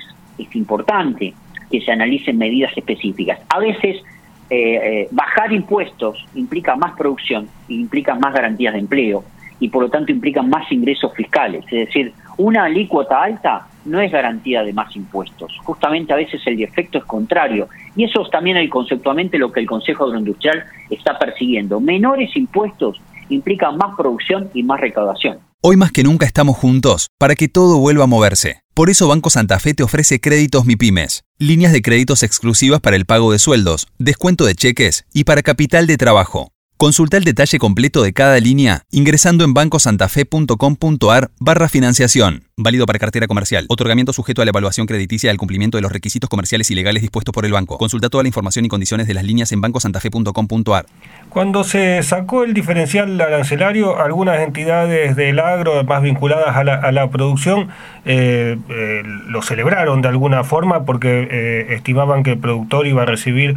importante 0.54 1.34
que 1.72 1.80
se 1.80 1.94
analicen 1.94 2.38
medidas 2.38 2.74
específicas. 2.76 3.40
A 3.48 3.60
veces 3.60 4.04
eh, 4.54 5.04
eh, 5.04 5.08
bajar 5.12 5.54
impuestos 5.54 6.26
implica 6.36 6.76
más 6.76 6.92
producción, 6.98 7.48
implica 7.70 8.16
más 8.16 8.34
garantías 8.34 8.74
de 8.74 8.80
empleo 8.80 9.24
y 9.62 9.70
por 9.70 9.84
lo 9.84 9.90
tanto 9.90 10.12
implica 10.12 10.42
más 10.42 10.70
ingresos 10.74 11.14
fiscales. 11.14 11.64
Es 11.72 11.88
decir, 11.88 12.14
una 12.36 12.66
alícuota 12.66 13.24
alta 13.24 13.68
no 13.86 14.02
es 14.02 14.12
garantía 14.12 14.62
de 14.64 14.74
más 14.74 14.94
impuestos. 14.94 15.58
Justamente 15.64 16.12
a 16.12 16.18
veces 16.18 16.42
el 16.48 16.62
efecto 16.62 16.98
es 16.98 17.06
contrario. 17.06 17.70
Y 17.96 18.04
eso 18.04 18.24
es 18.24 18.30
también 18.30 18.58
el, 18.58 18.70
conceptualmente 18.70 19.38
lo 19.38 19.54
que 19.54 19.62
el 19.62 19.68
Consejo 19.68 20.04
Agroindustrial 20.04 20.66
está 20.90 21.18
persiguiendo. 21.18 21.80
Menores 21.80 22.36
impuestos 22.36 23.00
implican 23.30 23.78
más 23.78 23.96
producción 23.96 24.50
y 24.54 24.64
más 24.64 24.82
recaudación. 24.82 25.40
Hoy 25.62 25.78
más 25.78 25.94
que 25.94 26.04
nunca 26.04 26.26
estamos 26.26 26.58
juntos 26.58 27.08
para 27.18 27.36
que 27.36 27.48
todo 27.48 27.80
vuelva 27.80 28.04
a 28.04 28.08
moverse. 28.08 28.62
Por 28.74 28.90
eso 28.90 29.08
Banco 29.10 29.30
Santa 29.30 29.60
Fe 29.60 29.74
te 29.74 29.84
ofrece 29.84 30.22
créditos 30.22 30.66
MIPIMES, 30.66 31.24
líneas 31.38 31.74
de 31.74 31.82
créditos 31.82 32.24
exclusivas 32.24 32.80
para 32.80 32.96
el 32.96 33.06
pago 33.06 33.32
de 33.32 33.40
sueldos, 33.40 33.88
descuento 33.98 34.46
de 34.46 34.56
cheques 34.56 35.06
y 35.14 35.26
para 35.26 35.44
capital 35.44 35.88
de 35.88 35.98
trabajo. 35.98 36.54
Consulta 36.82 37.18
el 37.18 37.24
detalle 37.24 37.60
completo 37.60 38.02
de 38.02 38.12
cada 38.12 38.40
línea 38.40 38.86
ingresando 38.90 39.44
en 39.44 39.54
bancosantafe.com.ar 39.54 41.30
barra 41.40 41.70
financiación. 41.70 42.46
Válido 42.58 42.88
para 42.88 42.98
cartera 42.98 43.28
comercial. 43.28 43.68
Otorgamiento 43.70 44.14
sujeto 44.14 44.42
a 44.42 44.46
la 44.46 44.50
evaluación 44.50 44.88
crediticia 44.88 45.28
y 45.28 45.30
al 45.30 45.38
cumplimiento 45.38 45.78
de 45.78 45.84
los 45.84 45.92
requisitos 45.92 46.28
comerciales 46.28 46.72
y 46.72 46.76
legales 46.76 47.04
dispuestos 47.04 47.34
por 47.34 47.46
el 47.46 47.52
banco. 47.52 47.78
Consulta 47.78 48.10
toda 48.10 48.24
la 48.24 48.30
información 48.30 48.66
y 48.66 48.68
condiciones 48.68 49.06
de 49.06 49.14
las 49.14 49.24
líneas 49.24 49.52
en 49.52 49.62
bancosantafe.com.ar. 49.62 50.86
Cuando 51.30 51.64
se 51.64 52.02
sacó 52.02 52.44
el 52.44 52.56
diferencial 52.56 53.22
arancelario, 53.22 54.00
algunas 54.00 54.40
entidades 54.40 55.16
del 55.16 55.40
agro 55.40 55.84
más 55.84 56.02
vinculadas 56.02 56.56
a 56.56 56.92
la, 56.92 57.10
producción 57.12 57.70
eh, 58.06 58.58
eh, 58.70 59.04
lo 59.28 59.42
celebraron 59.42 60.02
de 60.02 60.08
alguna 60.08 60.44
forma 60.44 60.84
porque 60.84 61.28
eh, 61.30 61.74
estimaban 61.76 62.24
que 62.24 62.32
el 62.32 62.40
productor 62.40 62.88
iba 62.88 63.04
a 63.04 63.06
recibir 63.06 63.56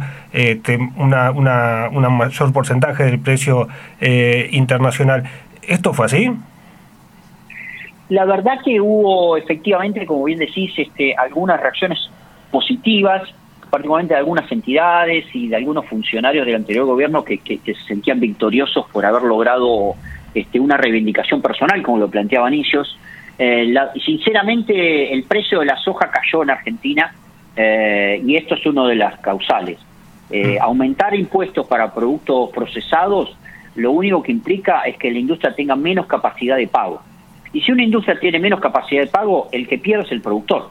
una, 0.95 1.31
una, 1.31 1.89
una 1.91 2.09
mayor 2.09 2.53
porcentaje 2.53 3.14
del 3.15 3.23
precio 3.23 3.67
eh, 4.01 4.49
internacional. 4.51 5.23
¿Esto 5.63 5.93
fue 5.93 6.05
así? 6.05 6.31
La 8.09 8.25
verdad 8.25 8.59
que 8.63 8.79
hubo 8.79 9.35
efectivamente, 9.37 10.05
como 10.05 10.25
bien 10.25 10.39
decís, 10.39 10.71
este, 10.77 11.15
algunas 11.15 11.59
reacciones 11.59 11.97
positivas, 12.51 13.23
particularmente 13.69 14.13
de 14.13 14.19
algunas 14.19 14.49
entidades 14.51 15.25
y 15.33 15.47
de 15.47 15.55
algunos 15.55 15.85
funcionarios 15.87 16.45
del 16.45 16.55
anterior 16.55 16.85
gobierno 16.85 17.23
que, 17.23 17.39
se 17.65 17.73
sentían 17.87 18.19
victoriosos 18.19 18.85
por 18.91 19.05
haber 19.05 19.23
logrado 19.23 19.95
este, 20.33 20.59
una 20.59 20.77
reivindicación 20.77 21.41
personal, 21.41 21.81
como 21.81 21.97
lo 21.97 22.09
planteaban 22.09 22.53
ellos. 22.53 22.97
Eh, 23.37 23.73
sinceramente, 24.05 25.11
el 25.11 25.23
precio 25.23 25.59
de 25.59 25.65
la 25.65 25.77
soja 25.77 26.09
cayó 26.11 26.43
en 26.43 26.51
Argentina 26.51 27.13
eh, 27.55 28.21
y 28.25 28.35
esto 28.35 28.55
es 28.55 28.65
uno 28.65 28.85
de 28.85 28.95
las 28.95 29.19
causales. 29.19 29.79
Eh, 30.29 30.57
aumentar 30.59 31.13
impuestos 31.13 31.67
para 31.67 31.93
productos 31.93 32.49
procesados 32.49 33.37
lo 33.75 33.91
único 33.91 34.23
que 34.23 34.31
implica 34.31 34.81
es 34.83 34.97
que 34.97 35.11
la 35.11 35.19
industria 35.19 35.53
tenga 35.53 35.75
menos 35.75 36.07
capacidad 36.07 36.55
de 36.55 36.67
pago. 36.67 37.01
Y 37.51 37.61
si 37.61 37.71
una 37.71 37.83
industria 37.83 38.17
tiene 38.19 38.39
menos 38.39 38.59
capacidad 38.59 39.01
de 39.01 39.07
pago, 39.07 39.49
el 39.51 39.67
que 39.67 39.77
pierde 39.77 40.05
es 40.05 40.11
el 40.11 40.21
productor. 40.21 40.69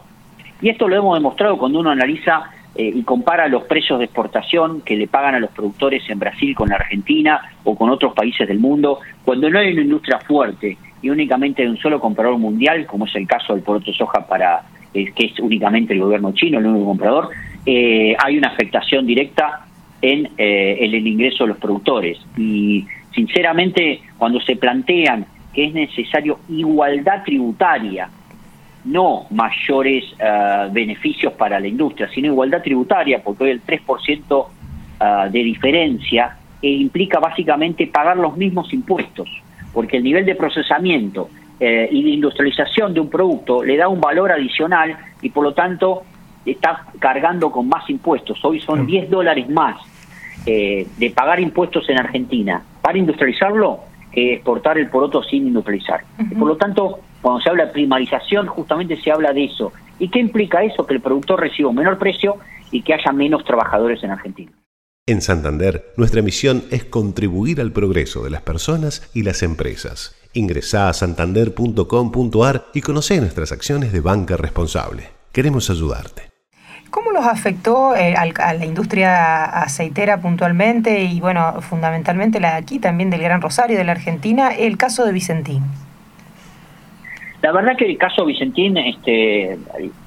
Y 0.61 0.69
esto 0.69 0.87
lo 0.87 0.95
hemos 0.95 1.17
demostrado 1.17 1.57
cuando 1.57 1.79
uno 1.79 1.91
analiza 1.91 2.49
eh, 2.75 2.91
y 2.93 3.03
compara 3.03 3.47
los 3.47 3.63
precios 3.63 3.99
de 3.99 4.05
exportación 4.05 4.81
que 4.81 4.95
le 4.95 5.07
pagan 5.07 5.35
a 5.35 5.39
los 5.39 5.51
productores 5.51 6.03
en 6.09 6.19
Brasil 6.19 6.55
con 6.55 6.69
la 6.69 6.75
Argentina 6.75 7.41
o 7.63 7.75
con 7.75 7.89
otros 7.89 8.13
países 8.13 8.47
del 8.47 8.59
mundo, 8.59 8.99
cuando 9.23 9.49
no 9.49 9.59
hay 9.59 9.73
una 9.73 9.81
industria 9.81 10.19
fuerte 10.19 10.77
y 11.01 11.09
únicamente 11.09 11.61
de 11.61 11.69
un 11.69 11.77
solo 11.77 11.99
comprador 11.99 12.37
mundial, 12.37 12.85
como 12.87 13.05
es 13.05 13.15
el 13.15 13.27
caso 13.27 13.53
del 13.53 13.63
poroto 13.63 13.93
soja 13.93 14.25
para 14.25 14.63
eh, 14.93 15.11
que 15.13 15.27
es 15.27 15.39
únicamente 15.39 15.93
el 15.93 16.01
gobierno 16.01 16.31
chino 16.31 16.57
el 16.57 16.65
único 16.65 16.85
comprador, 16.85 17.29
eh, 17.65 18.15
hay 18.23 18.37
una 18.37 18.49
afectación 18.49 19.07
directa 19.07 19.65
en, 20.01 20.29
eh, 20.37 20.77
el 20.81 21.07
ingreso 21.07 21.45
de 21.45 21.49
los 21.49 21.57
productores. 21.57 22.19
Y 22.37 22.85
sinceramente, 23.13 24.01
cuando 24.17 24.39
se 24.41 24.55
plantean 24.55 25.25
que 25.53 25.65
es 25.65 25.73
necesario 25.73 26.39
igualdad 26.49 27.23
tributaria, 27.23 28.09
no 28.83 29.25
mayores 29.31 30.03
eh, 30.19 30.69
beneficios 30.71 31.33
para 31.33 31.59
la 31.59 31.67
industria, 31.67 32.07
sino 32.13 32.27
igualdad 32.27 32.61
tributaria, 32.61 33.23
porque 33.23 33.45
hoy 33.45 33.49
el 33.51 33.63
3% 33.63 34.47
de 35.29 35.43
diferencia 35.43 36.37
implica 36.61 37.19
básicamente 37.19 37.85
pagar 37.87 38.15
los 38.15 38.37
mismos 38.37 38.73
impuestos, 38.73 39.29
porque 39.73 39.97
el 39.97 40.03
nivel 40.03 40.25
de 40.25 40.35
procesamiento 40.35 41.29
y 41.59 42.03
de 42.03 42.09
industrialización 42.09 42.93
de 42.93 43.01
un 43.01 43.09
producto 43.09 43.61
le 43.61 43.75
da 43.75 43.89
un 43.89 43.99
valor 43.99 44.31
adicional 44.31 44.97
y 45.21 45.29
por 45.29 45.43
lo 45.43 45.53
tanto 45.53 46.03
está 46.51 46.85
cargando 46.99 47.51
con 47.51 47.67
más 47.67 47.89
impuestos. 47.89 48.43
Hoy 48.43 48.59
son 48.59 48.85
10 48.85 49.09
dólares 49.09 49.49
más 49.49 49.81
eh, 50.45 50.87
de 50.97 51.09
pagar 51.09 51.39
impuestos 51.39 51.89
en 51.89 51.99
Argentina 51.99 52.61
para 52.81 52.97
industrializarlo 52.97 53.79
que 54.11 54.35
exportar 54.35 54.77
el 54.77 54.89
poroto 54.89 55.23
sin 55.23 55.47
industrializar. 55.47 56.01
Por 56.37 56.47
lo 56.47 56.55
tanto, 56.55 56.99
cuando 57.21 57.41
se 57.41 57.49
habla 57.49 57.65
de 57.65 57.73
primarización, 57.73 58.47
justamente 58.47 58.95
se 59.01 59.11
habla 59.11 59.33
de 59.33 59.45
eso. 59.45 59.73
¿Y 59.99 60.09
qué 60.09 60.19
implica 60.19 60.63
eso? 60.63 60.85
Que 60.85 60.93
el 60.93 61.01
productor 61.01 61.41
reciba 61.41 61.69
un 61.69 61.75
menor 61.75 61.97
precio 61.97 62.37
y 62.71 62.81
que 62.81 62.93
haya 62.93 63.11
menos 63.11 63.43
trabajadores 63.43 64.03
en 64.03 64.11
Argentina. 64.11 64.51
En 65.07 65.21
Santander, 65.21 65.93
nuestra 65.97 66.21
misión 66.21 66.63
es 66.71 66.83
contribuir 66.83 67.61
al 67.61 67.71
progreso 67.71 68.23
de 68.23 68.31
las 68.31 68.41
personas 68.41 69.09
y 69.13 69.23
las 69.23 69.43
empresas. 69.43 70.15
Ingresá 70.33 70.89
a 70.89 70.93
santander.com.ar 70.93 72.65
y 72.73 72.81
conoce 72.81 73.19
nuestras 73.19 73.51
acciones 73.51 73.91
de 73.93 74.01
banca 74.01 74.35
responsable. 74.35 75.09
Queremos 75.31 75.69
ayudarte. 75.69 76.34
¿Cómo 76.95 77.11
los 77.11 77.25
afectó 77.25 77.93
eh, 77.93 78.15
a 78.15 78.53
la 78.53 78.65
industria 78.65 79.43
aceitera 79.43 80.21
puntualmente 80.21 81.03
y, 81.03 81.19
bueno, 81.19 81.61
fundamentalmente 81.61 82.39
la 82.39 82.51
de 82.51 82.59
aquí, 82.59 82.79
también 82.79 83.09
del 83.09 83.21
Gran 83.21 83.41
Rosario, 83.41 83.77
de 83.77 83.83
la 83.83 83.91
Argentina, 83.91 84.51
el 84.55 84.77
caso 84.77 85.03
de 85.03 85.11
Vicentín? 85.11 85.61
La 87.41 87.51
verdad 87.51 87.75
que 87.75 87.83
el 87.83 87.97
caso 87.97 88.23
Vicentín 88.23 88.77
este, 88.77 89.57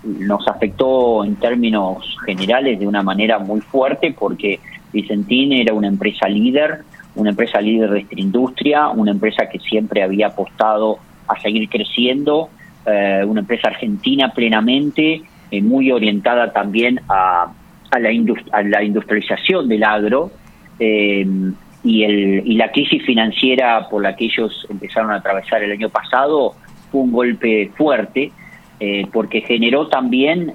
nos 0.03 0.49
afectó 0.49 1.27
en 1.27 1.37
términos 1.37 2.17
generales 2.25 2.81
de 2.81 2.87
una 2.87 3.03
manera 3.03 3.39
muy 3.39 3.61
fuerte 3.61 4.17
porque 4.19 4.59
Vicentín 4.91 5.53
era 5.53 5.75
una 5.75 5.89
empresa 5.89 6.27
líder, 6.27 6.85
una 7.17 7.31
empresa 7.31 7.61
líder 7.61 7.91
de 7.91 8.01
esta 8.01 8.19
industria, 8.19 8.89
una 8.89 9.11
empresa 9.11 9.47
que 9.51 9.59
siempre 9.59 10.03
había 10.03 10.29
apostado 10.29 11.01
a 11.27 11.39
seguir 11.39 11.69
creciendo, 11.69 12.49
eh, 12.87 13.27
una 13.27 13.41
empresa 13.41 13.69
argentina 13.69 14.33
plenamente 14.33 15.21
eh, 15.51 15.63
muy 15.63 15.91
orientada 15.91 16.53
también 16.53 17.01
a, 17.09 17.53
a, 17.91 17.99
la, 17.99 18.11
a 18.53 18.63
la 18.63 18.83
industrialización 18.83 19.69
del 19.69 19.83
agro 19.83 20.31
eh, 20.79 21.27
y, 21.83 22.05
el, 22.05 22.43
y 22.47 22.55
la 22.55 22.71
crisis 22.71 23.03
financiera 23.05 23.89
por 23.89 24.03
la 24.03 24.15
que 24.15 24.27
ellos 24.27 24.67
empezaron 24.69 25.11
a 25.11 25.17
atravesar 25.17 25.63
el 25.63 25.73
año 25.73 25.89
pasado 25.89 26.55
fue 26.91 27.01
un 27.01 27.13
golpe 27.13 27.71
fuerte 27.77 28.31
eh, 28.81 29.07
porque 29.13 29.41
generó 29.41 29.89
también 29.89 30.53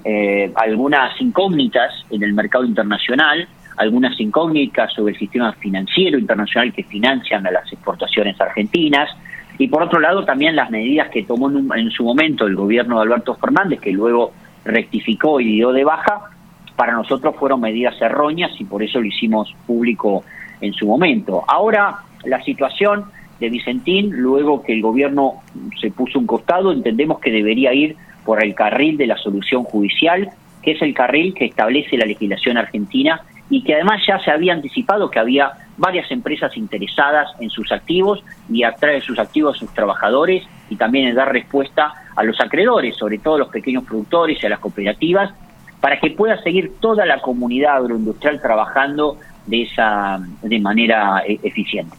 algunas 0.54 1.20
incógnitas 1.20 1.92
en 2.10 2.22
el 2.22 2.32
mercado 2.32 2.64
internacional, 2.64 3.48
algunas 3.76 4.18
incógnitas 4.20 4.92
sobre 4.94 5.12
el 5.12 5.18
sistema 5.18 5.52
financiero 5.54 6.18
internacional 6.18 6.72
que 6.72 6.84
financian 6.84 7.46
a 7.46 7.50
las 7.50 7.70
exportaciones 7.72 8.40
argentinas, 8.40 9.10
y 9.58 9.68
por 9.68 9.82
otro 9.82 10.00
lado 10.00 10.24
también 10.24 10.56
las 10.56 10.70
medidas 10.70 11.10
que 11.10 11.22
tomó 11.24 11.50
en, 11.50 11.68
en, 11.76 11.90
su 11.90 12.04
momento 12.04 12.46
el 12.46 12.56
gobierno 12.56 12.96
de 12.96 13.02
Alberto 13.02 13.34
Fernández, 13.34 13.80
que 13.80 13.92
luego 13.92 14.32
rectificó 14.64 15.40
y 15.40 15.56
dio 15.56 15.72
de 15.72 15.84
baja, 15.84 16.30
para 16.76 16.92
nosotros 16.92 17.36
fueron 17.36 17.60
medidas 17.60 18.00
erróneas 18.00 18.50
y 18.58 18.64
por 18.64 18.82
eso 18.82 19.00
lo 19.00 19.06
hicimos 19.06 19.54
público 19.66 20.24
en 20.60 20.72
su 20.72 20.86
momento. 20.86 21.44
Ahora 21.46 21.98
la 22.24 22.42
situación 22.42 23.04
de 23.40 23.50
Vicentín, 23.50 24.10
luego 24.10 24.62
que 24.62 24.72
el 24.72 24.82
gobierno 24.82 25.42
se 25.80 25.90
puso 25.90 26.18
un 26.18 26.26
costado, 26.26 26.72
entendemos 26.72 27.20
que 27.20 27.30
debería 27.30 27.72
ir 27.72 27.96
por 28.24 28.42
el 28.42 28.54
carril 28.54 28.96
de 28.96 29.06
la 29.06 29.16
solución 29.18 29.64
judicial, 29.64 30.30
que 30.62 30.72
es 30.72 30.82
el 30.82 30.94
carril 30.94 31.34
que 31.34 31.44
establece 31.44 31.96
la 31.96 32.06
legislación 32.06 32.56
argentina 32.56 33.20
y 33.50 33.62
que 33.62 33.74
además 33.74 34.00
ya 34.06 34.18
se 34.20 34.30
había 34.30 34.54
anticipado 34.54 35.10
que 35.10 35.18
había 35.18 35.52
varias 35.76 36.10
empresas 36.10 36.56
interesadas 36.56 37.28
en 37.40 37.50
sus 37.50 37.70
activos 37.72 38.24
y 38.48 38.62
a 38.62 38.72
través 38.72 39.02
de 39.02 39.06
sus 39.06 39.18
activos 39.18 39.56
a 39.56 39.58
sus 39.58 39.74
trabajadores 39.74 40.42
y 40.74 40.76
también 40.76 41.08
en 41.08 41.14
dar 41.14 41.32
respuesta 41.32 41.92
a 42.14 42.22
los 42.22 42.40
acreedores, 42.40 42.96
sobre 42.96 43.18
todo 43.18 43.36
a 43.36 43.38
los 43.38 43.48
pequeños 43.48 43.84
productores 43.84 44.42
y 44.42 44.46
a 44.46 44.50
las 44.50 44.58
cooperativas, 44.58 45.32
para 45.80 46.00
que 46.00 46.10
pueda 46.10 46.40
seguir 46.42 46.72
toda 46.80 47.06
la 47.06 47.20
comunidad 47.20 47.76
agroindustrial 47.76 48.40
trabajando 48.40 49.18
de 49.46 49.62
esa 49.62 50.18
de 50.42 50.58
manera 50.58 51.22
e, 51.26 51.38
eficiente. 51.42 51.96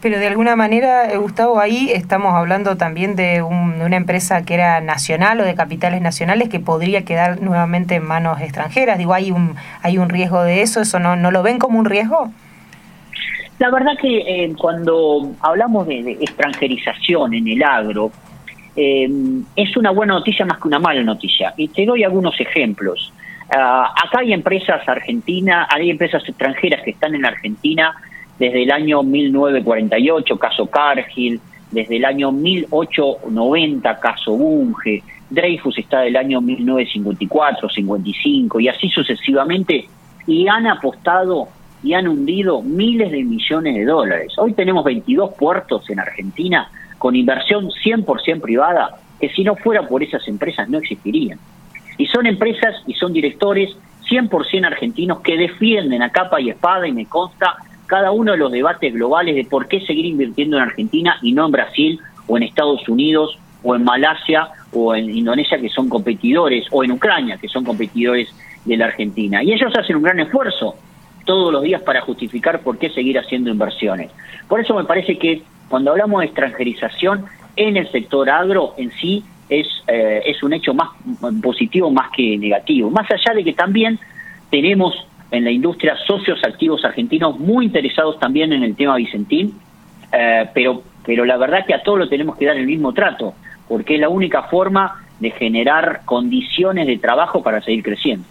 Pero 0.00 0.18
de 0.18 0.26
alguna 0.26 0.56
manera, 0.56 1.12
eh, 1.12 1.16
Gustavo, 1.16 1.60
ahí 1.60 1.90
estamos 1.92 2.34
hablando 2.34 2.76
también 2.76 3.14
de, 3.14 3.42
una 3.42 3.96
empresa 3.96 4.42
que 4.42 4.54
era 4.54 4.80
nacional 4.80 5.40
o 5.40 5.44
de 5.44 5.54
capitales 5.54 6.02
nacionales 6.02 6.48
que 6.48 6.60
podría 6.60 7.04
quedar 7.04 7.40
nuevamente 7.40 7.96
en 7.96 8.04
manos 8.04 8.40
extranjeras. 8.40 8.98
Digo, 8.98 9.14
¿hay 9.14 9.30
un, 9.30 9.54
hay 9.82 9.98
un 9.98 10.08
riesgo 10.08 10.42
de 10.42 10.62
eso? 10.62 10.80
¿Eso 10.80 10.98
no, 10.98 11.16
no 11.16 11.30
lo 11.30 11.42
ven 11.42 11.58
como 11.58 11.78
un 11.78 11.84
riesgo? 11.84 12.32
La 13.62 13.70
verdad 13.70 13.92
que 13.96 14.18
eh, 14.18 14.52
cuando 14.58 15.36
hablamos 15.40 15.86
de, 15.86 16.18
extranjerización 16.20 17.32
en 17.32 17.46
el 17.46 17.62
agro, 17.62 18.10
eh, 18.74 19.08
es 19.54 19.76
una 19.76 19.92
buena 19.92 20.14
noticia 20.14 20.44
más 20.44 20.58
que 20.58 20.66
una 20.66 20.80
mala 20.80 21.00
noticia. 21.04 21.54
Y 21.56 21.68
te 21.68 21.86
doy 21.86 22.02
algunos 22.02 22.40
ejemplos. 22.40 23.12
Ah, 23.56 23.94
acá 24.04 24.18
hay 24.18 24.32
empresas 24.32 24.80
argentinas, 24.88 25.68
hay 25.70 25.90
empresas 25.90 26.28
extranjeras 26.28 26.82
que 26.82 26.90
están 26.90 27.14
en 27.14 27.24
Argentina 27.24 27.94
desde 28.36 28.64
el 28.64 28.72
año 28.72 29.04
1948, 29.04 30.38
caso 30.40 30.66
Cargill, 30.66 31.40
desde 31.70 31.98
el 31.98 32.04
año 32.04 32.32
1890, 32.32 34.00
caso 34.00 34.36
Bunge, 34.36 35.04
Dreyfus 35.30 35.78
está 35.78 36.00
del 36.00 36.16
año 36.16 36.40
1954, 36.40 37.68
55 37.68 38.58
y 38.58 38.66
así 38.66 38.88
sucesivamente, 38.88 39.86
y 40.26 40.48
han 40.48 40.66
apostado 40.66 41.46
y 41.82 41.94
han 41.94 42.06
hundido 42.06 42.62
miles 42.62 43.10
de 43.10 43.24
millones 43.24 43.74
de 43.74 43.84
dólares. 43.84 44.32
Hoy 44.38 44.52
tenemos 44.52 44.84
22 44.84 45.34
puertos 45.34 45.88
en 45.90 46.00
Argentina 46.00 46.70
con 46.98 47.16
inversión 47.16 47.68
100% 47.70 48.40
privada, 48.40 48.98
que 49.20 49.28
si 49.30 49.42
no 49.42 49.56
fuera 49.56 49.86
por 49.88 50.02
esas 50.02 50.26
empresas 50.28 50.68
no 50.68 50.78
existirían. 50.78 51.38
Y 51.98 52.06
son 52.06 52.26
empresas 52.26 52.76
y 52.86 52.94
son 52.94 53.12
directores 53.12 53.76
100% 54.08 54.66
argentinos 54.66 55.20
que 55.20 55.36
defienden 55.36 56.02
a 56.02 56.10
capa 56.10 56.40
y 56.40 56.50
espada, 56.50 56.86
y 56.86 56.92
me 56.92 57.06
consta, 57.06 57.56
cada 57.86 58.12
uno 58.12 58.32
de 58.32 58.38
los 58.38 58.52
debates 58.52 58.94
globales 58.94 59.34
de 59.34 59.44
por 59.44 59.66
qué 59.66 59.80
seguir 59.80 60.06
invirtiendo 60.06 60.56
en 60.56 60.62
Argentina 60.62 61.18
y 61.20 61.32
no 61.32 61.46
en 61.46 61.52
Brasil 61.52 62.00
o 62.26 62.36
en 62.36 62.44
Estados 62.44 62.88
Unidos 62.88 63.38
o 63.62 63.74
en 63.74 63.84
Malasia 63.84 64.48
o 64.72 64.94
en 64.94 65.10
Indonesia 65.10 65.58
que 65.58 65.68
son 65.68 65.88
competidores 65.88 66.64
o 66.70 66.82
en 66.82 66.92
Ucrania 66.92 67.36
que 67.36 67.48
son 67.48 67.64
competidores 67.64 68.34
de 68.64 68.76
la 68.76 68.86
Argentina. 68.86 69.42
Y 69.42 69.52
ellos 69.52 69.72
hacen 69.76 69.96
un 69.96 70.02
gran 70.02 70.20
esfuerzo 70.20 70.76
todos 71.24 71.52
los 71.52 71.62
días 71.62 71.82
para 71.82 72.00
justificar 72.00 72.60
por 72.60 72.78
qué 72.78 72.90
seguir 72.90 73.18
haciendo 73.18 73.50
inversiones. 73.50 74.10
Por 74.48 74.60
eso 74.60 74.74
me 74.74 74.84
parece 74.84 75.18
que 75.18 75.42
cuando 75.68 75.90
hablamos 75.90 76.20
de 76.20 76.26
extranjerización 76.26 77.24
en 77.56 77.76
el 77.76 77.90
sector 77.90 78.28
agro 78.30 78.74
en 78.76 78.90
sí 78.92 79.24
es, 79.48 79.66
eh, 79.86 80.22
es 80.26 80.42
un 80.42 80.52
hecho 80.52 80.74
más 80.74 80.90
positivo 81.42 81.90
más 81.90 82.10
que 82.10 82.36
negativo. 82.38 82.90
Más 82.90 83.10
allá 83.10 83.34
de 83.34 83.44
que 83.44 83.52
también 83.52 83.98
tenemos 84.50 84.94
en 85.30 85.44
la 85.44 85.50
industria 85.50 85.96
socios 86.06 86.38
activos 86.44 86.84
argentinos 86.84 87.38
muy 87.38 87.66
interesados 87.66 88.18
también 88.18 88.52
en 88.52 88.62
el 88.62 88.76
tema 88.76 88.96
Vicentín, 88.96 89.54
eh, 90.12 90.46
pero, 90.52 90.82
pero 91.04 91.24
la 91.24 91.36
verdad 91.38 91.64
que 91.66 91.74
a 91.74 91.82
todos 91.82 91.98
lo 91.98 92.08
tenemos 92.08 92.36
que 92.36 92.46
dar 92.46 92.56
el 92.56 92.66
mismo 92.66 92.92
trato, 92.92 93.34
porque 93.68 93.94
es 93.94 94.00
la 94.00 94.10
única 94.10 94.42
forma 94.44 95.02
de 95.20 95.30
generar 95.30 96.02
condiciones 96.04 96.86
de 96.86 96.98
trabajo 96.98 97.42
para 97.42 97.62
seguir 97.62 97.82
creciendo. 97.82 98.26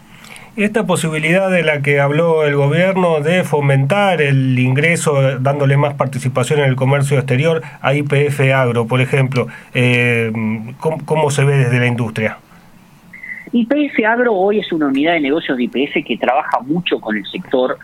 Esta 0.54 0.84
posibilidad 0.84 1.50
de 1.50 1.62
la 1.62 1.80
que 1.80 1.98
habló 1.98 2.44
el 2.44 2.54
gobierno 2.56 3.20
de 3.20 3.42
fomentar 3.42 4.20
el 4.20 4.58
ingreso, 4.58 5.38
dándole 5.38 5.78
más 5.78 5.94
participación 5.94 6.60
en 6.60 6.66
el 6.66 6.76
comercio 6.76 7.16
exterior 7.16 7.62
a 7.80 7.94
IPF 7.94 8.38
Agro, 8.54 8.86
por 8.86 9.00
ejemplo, 9.00 9.46
eh, 9.72 10.30
¿cómo, 10.78 11.30
se 11.30 11.44
ve 11.44 11.56
desde 11.56 11.80
la 11.80 11.86
industria? 11.86 12.36
IPF 13.50 14.04
Agro 14.06 14.34
hoy 14.34 14.58
es 14.58 14.70
una 14.72 14.88
unidad 14.88 15.14
de 15.14 15.20
negocios 15.20 15.56
de 15.56 15.64
IPF 15.64 16.04
que 16.06 16.18
trabaja 16.18 16.60
mucho 16.60 17.00
con 17.00 17.16
el 17.16 17.24
sector, 17.24 17.78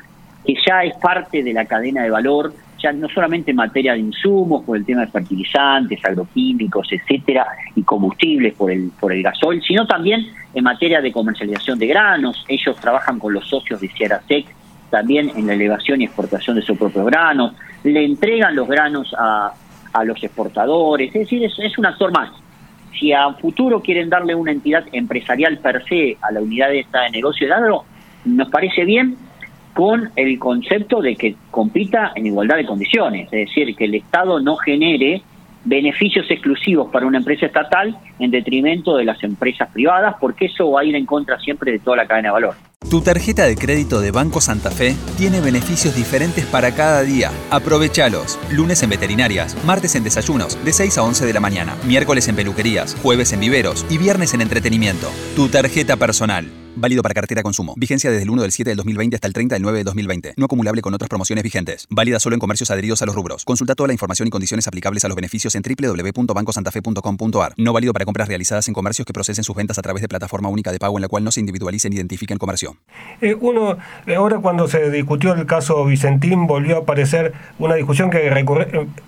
que 0.44 0.54
ya 0.66 0.84
es 0.84 0.94
parte 0.96 1.42
de 1.42 1.54
la 1.54 1.64
cadena 1.64 2.02
de 2.02 2.10
valor, 2.10 2.52
ya 2.82 2.92
no 2.92 3.08
solamente 3.08 3.50
en 3.50 3.56
materia 3.56 3.92
de 3.92 4.00
insumos, 4.00 4.64
por 4.64 4.76
el 4.76 4.84
tema 4.84 5.02
de 5.02 5.08
fertilizantes, 5.08 6.04
agroquímicos, 6.04 6.88
etcétera, 6.92 7.46
y 7.74 7.82
combustibles 7.82 8.54
por 8.54 8.70
el, 8.70 8.90
por 8.98 9.12
el 9.12 9.22
gasol, 9.22 9.60
sino 9.62 9.86
también 9.86 10.26
en 10.54 10.64
materia 10.64 11.00
de 11.00 11.12
comercialización 11.12 11.78
de 11.78 11.86
granos. 11.86 12.44
Ellos 12.48 12.76
trabajan 12.76 13.18
con 13.18 13.32
los 13.32 13.48
socios 13.48 13.80
de 13.80 13.88
Sierra 13.88 14.20
Sec 14.28 14.46
también 14.90 15.30
en 15.36 15.46
la 15.46 15.54
elevación 15.54 16.00
y 16.00 16.04
exportación 16.04 16.56
de 16.56 16.62
sus 16.62 16.78
propios 16.78 17.04
granos, 17.06 17.54
le 17.84 18.04
entregan 18.04 18.54
los 18.54 18.66
granos 18.68 19.14
a, 19.18 19.52
a 19.92 20.04
los 20.04 20.22
exportadores, 20.22 21.08
es 21.08 21.22
decir, 21.22 21.44
es, 21.44 21.52
es 21.58 21.78
un 21.78 21.86
actor 21.86 22.12
más. 22.12 22.30
Si 22.98 23.12
a 23.12 23.30
futuro 23.34 23.80
quieren 23.80 24.08
darle 24.08 24.34
una 24.34 24.50
entidad 24.50 24.84
empresarial 24.92 25.58
per 25.58 25.84
se 25.84 26.16
a 26.20 26.32
la 26.32 26.40
unidad 26.40 26.68
de 26.68 26.80
esta 26.80 27.02
de 27.02 27.10
negocio 27.10 27.46
de 27.46 27.52
agro, 27.52 27.84
nos 28.24 28.48
parece 28.48 28.84
bien, 28.84 29.16
con 29.74 30.10
el 30.16 30.38
concepto 30.38 31.00
de 31.00 31.16
que 31.16 31.36
compita 31.50 32.12
en 32.14 32.26
igualdad 32.26 32.56
de 32.56 32.66
condiciones, 32.66 33.28
es 33.32 33.48
decir, 33.48 33.74
que 33.76 33.84
el 33.84 33.94
Estado 33.94 34.40
no 34.40 34.56
genere 34.56 35.22
beneficios 35.64 36.26
exclusivos 36.30 36.90
para 36.90 37.06
una 37.06 37.18
empresa 37.18 37.46
estatal 37.46 37.96
en 38.18 38.30
detrimento 38.30 38.96
de 38.96 39.04
las 39.04 39.22
empresas 39.22 39.68
privadas, 39.72 40.16
porque 40.20 40.46
eso 40.46 40.70
va 40.70 40.80
a 40.80 40.84
ir 40.84 40.94
en 40.94 41.06
contra 41.06 41.38
siempre 41.40 41.72
de 41.72 41.78
toda 41.78 41.98
la 41.98 42.06
cadena 42.06 42.28
de 42.28 42.32
valor. 42.32 42.54
Tu 42.88 43.02
tarjeta 43.02 43.44
de 43.44 43.56
crédito 43.56 44.00
de 44.00 44.12
Banco 44.12 44.40
Santa 44.40 44.70
Fe 44.70 44.94
tiene 45.18 45.40
beneficios 45.40 45.94
diferentes 45.94 46.46
para 46.46 46.74
cada 46.74 47.02
día. 47.02 47.30
Aprovechalos. 47.50 48.38
Lunes 48.50 48.82
en 48.82 48.90
veterinarias, 48.90 49.62
martes 49.66 49.94
en 49.94 50.04
desayunos, 50.04 50.64
de 50.64 50.72
6 50.72 50.96
a 50.96 51.02
11 51.02 51.26
de 51.26 51.32
la 51.34 51.40
mañana, 51.40 51.76
miércoles 51.86 52.28
en 52.28 52.36
peluquerías, 52.36 52.96
jueves 53.02 53.32
en 53.32 53.40
viveros 53.40 53.84
y 53.90 53.98
viernes 53.98 54.32
en 54.32 54.40
entretenimiento. 54.40 55.08
Tu 55.36 55.48
tarjeta 55.48 55.96
personal. 55.96 56.46
Válido 56.80 57.02
para 57.02 57.12
cartera 57.12 57.42
consumo. 57.42 57.74
Vigencia 57.76 58.08
desde 58.08 58.22
el 58.22 58.30
1 58.30 58.42
del 58.42 58.52
7 58.52 58.70
del 58.70 58.76
2020 58.76 59.16
hasta 59.16 59.26
el 59.26 59.32
30 59.32 59.56
del 59.56 59.62
9 59.62 59.78
del 59.78 59.84
2020. 59.84 60.34
No 60.36 60.44
acumulable 60.44 60.80
con 60.80 60.94
otras 60.94 61.08
promociones 61.08 61.42
vigentes. 61.42 61.88
Válida 61.90 62.20
solo 62.20 62.34
en 62.34 62.40
comercios 62.40 62.70
adheridos 62.70 63.02
a 63.02 63.06
los 63.06 63.16
rubros. 63.16 63.44
Consulta 63.44 63.74
toda 63.74 63.88
la 63.88 63.94
información 63.94 64.28
y 64.28 64.30
condiciones 64.30 64.68
aplicables 64.68 65.04
a 65.04 65.08
los 65.08 65.16
beneficios 65.16 65.56
en 65.56 65.62
www.bancosantafe.com.ar. 65.62 67.54
No 67.56 67.72
válido 67.72 67.92
para 67.92 68.04
compras 68.04 68.28
realizadas 68.28 68.68
en 68.68 68.74
comercios 68.74 69.04
que 69.04 69.12
procesen 69.12 69.42
sus 69.42 69.56
ventas 69.56 69.76
a 69.76 69.82
través 69.82 70.02
de 70.02 70.08
plataforma 70.08 70.48
única 70.50 70.70
de 70.70 70.78
pago 70.78 70.98
en 70.98 71.02
la 71.02 71.08
cual 71.08 71.24
no 71.24 71.32
se 71.32 71.40
individualice 71.40 71.90
ni 71.90 71.96
identifique 71.96 72.32
el 72.32 72.38
comercio. 72.38 72.76
Eh, 73.20 73.34
uno, 73.40 73.76
ahora 74.16 74.38
cuando 74.38 74.68
se 74.68 74.88
discutió 74.92 75.34
el 75.34 75.46
caso 75.46 75.84
Vicentín, 75.84 76.46
volvió 76.46 76.76
a 76.76 76.80
aparecer 76.82 77.32
una 77.58 77.74
discusión 77.74 78.08
que 78.08 78.28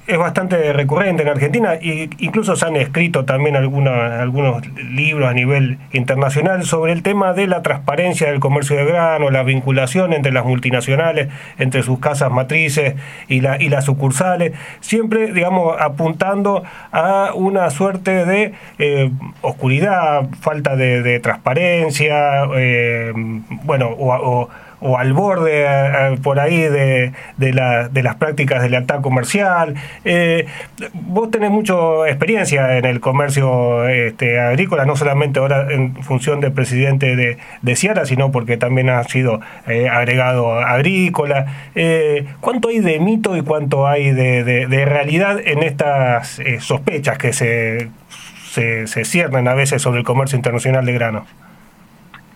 es 0.09 0.19
bastante 0.19 0.73
recurrente 0.73 1.23
en 1.23 1.29
Argentina 1.29 1.75
e 1.75 2.11
incluso 2.19 2.57
se 2.57 2.67
han 2.67 2.75
escrito 2.75 3.25
también 3.25 3.55
alguna, 3.55 4.21
algunos 4.21 4.67
libros 4.77 5.31
a 5.31 5.35
nivel 5.35 5.79
internacional 5.93 6.65
sobre 6.67 6.93
el 6.95 7.05
tema 7.05 7.33
de 7.33 7.47
la 7.47 7.60
transparencia 7.63 8.31
del 8.31 8.41
comercio 8.41 8.77
de 8.77 8.85
grano, 8.85 9.31
la 9.31 9.43
vinculación 9.43 10.13
entre 10.13 10.33
las 10.33 10.45
multinacionales, 10.45 11.29
entre 11.59 11.83
sus 11.83 11.99
casas 11.99 12.31
matrices 12.31 12.95
y, 13.29 13.41
la, 13.41 13.61
y 13.61 13.69
las 13.69 13.85
sucursales, 13.85 14.53
siempre, 14.81 15.33
digamos, 15.33 15.77
apuntando 15.81 16.63
a 16.93 17.33
una 17.35 17.71
suerte 17.71 18.25
de 18.25 18.53
eh, 18.79 19.11
oscuridad, 19.43 20.29
falta 20.41 20.77
de, 20.77 21.21
transparencia, 21.21 22.45
eh, 22.55 23.13
bueno, 23.65 23.89
o 23.89 24.11
o 24.31 24.49
al 24.81 25.13
borde 25.13 25.65
eh, 25.65 26.19
por 26.23 26.41
ahí 26.41 26.59
de, 26.59 27.13
de, 27.37 27.53
la, 27.53 27.89
de, 27.89 28.03
las 28.03 28.17
prácticas 28.17 28.63
de 28.63 28.71
lealtad 28.71 29.01
comercial. 29.01 29.75
Eh, 30.05 30.47
vos 30.93 31.31
tenés 31.31 31.51
mucha 31.51 31.75
experiencia 32.09 32.79
en 32.79 32.85
el 32.85 33.01
comercio 33.01 33.87
este, 33.89 34.41
agrícola, 34.41 34.85
no 34.85 34.97
solamente 34.97 35.39
ahora 35.39 35.67
en 35.71 35.95
función 36.03 36.41
de 36.41 36.51
presidente 36.51 37.17
de, 37.17 37.39
de 37.63 37.77
Ciara, 37.77 38.07
sino 38.07 38.33
porque 38.33 38.57
también 38.57 38.89
has 38.89 39.09
sido 39.09 39.41
eh, 39.67 39.89
agregado 39.89 40.55
agrícola. 40.55 41.47
¿Cuánto 42.41 42.69
hay 42.69 42.81
de 42.81 42.99
mito 43.01 43.37
y 43.37 43.43
cuánto 43.43 43.87
hay 43.87 44.13
de, 44.13 44.85
realidad 44.87 45.39
en 45.45 45.63
estas 45.63 46.41
sospechas 46.59 47.19
que 47.19 47.33
se, 47.33 47.89
se, 48.51 48.87
se 48.87 49.05
ciernen 49.05 49.47
a 49.49 49.55
veces 49.55 49.83
sobre 49.83 50.01
el 50.01 50.05
comercio 50.05 50.37
internacional 50.37 50.85
de 50.85 50.93
grano? 50.93 51.27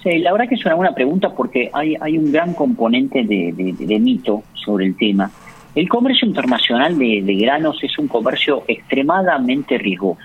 La 0.05 0.33
verdad 0.33 0.49
que 0.49 0.55
es 0.57 0.65
una 0.67 0.75
buena 0.75 0.95
pregunta 0.95 1.31
porque 1.31 1.71
hay, 1.73 1.97
hay 2.01 2.19
un 2.19 2.31
gran 2.31 2.53
componente 2.53 3.25
de, 3.25 3.99
mito 3.99 4.43
sobre 4.53 4.87
el 4.87 4.97
tema. 4.97 5.31
El 5.75 5.89
comercio 5.89 6.29
internacional 6.29 6.99
de, 6.99 7.37
granos 7.41 7.83
es 7.83 7.99
un 7.99 8.07
comercio 8.07 8.65
extremadamente 8.69 9.79
riesgoso 9.79 10.23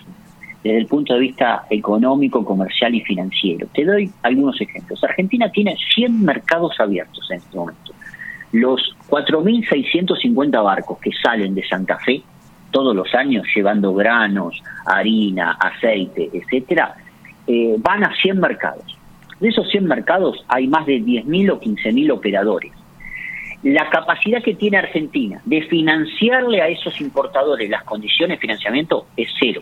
desde 0.64 0.78
el 0.78 0.88
punto 0.88 1.14
de 1.14 1.22
vista 1.22 1.64
económico, 1.70 2.44
comercial 2.44 2.94
y 2.94 3.02
financiero. 3.02 3.68
Te 3.74 3.86
doy 3.86 4.12
algunos 4.24 4.60
ejemplos. 4.60 5.02
Argentina 5.04 5.50
tiene 5.50 5.78
100 5.96 6.26
mercados 6.26 6.78
abiertos 6.80 7.26
en 7.32 7.38
este 7.38 7.58
momento. 7.58 7.94
Los 8.52 8.96
4.650 9.10 10.62
barcos 10.62 11.00
que 11.00 11.12
salen 11.24 11.56
de 11.56 11.66
Santa 11.66 11.98
Fe 12.00 12.22
todos 12.72 12.96
los 12.96 13.14
años 13.16 13.48
llevando 13.56 13.94
granos, 13.94 14.62
harina, 14.86 15.58
aceite, 15.60 16.30
etcétera, 16.34 16.96
eh, 17.48 17.76
van 17.80 18.04
a 18.04 18.16
100 18.16 18.40
mercados. 18.40 18.99
De 19.40 19.48
esos 19.48 19.70
100 19.70 19.86
mercados 19.86 20.44
hay 20.48 20.68
más 20.68 20.86
de 20.86 21.00
10.000 21.00 21.52
o 21.52 21.60
15.000 21.60 22.12
operadores. 22.12 22.74
La 23.64 23.90
capacidad 23.90 24.42
que 24.42 24.56
tiene 24.56 24.78
Argentina 24.78 25.42
de 25.46 25.62
financiarle 25.64 26.62
a 26.62 26.68
esos 26.68 27.00
importadores 27.02 27.70
las 27.70 27.84
condiciones 27.84 28.38
de 28.38 28.42
financiamiento 28.42 29.08
es 29.18 29.30
cero. 29.40 29.62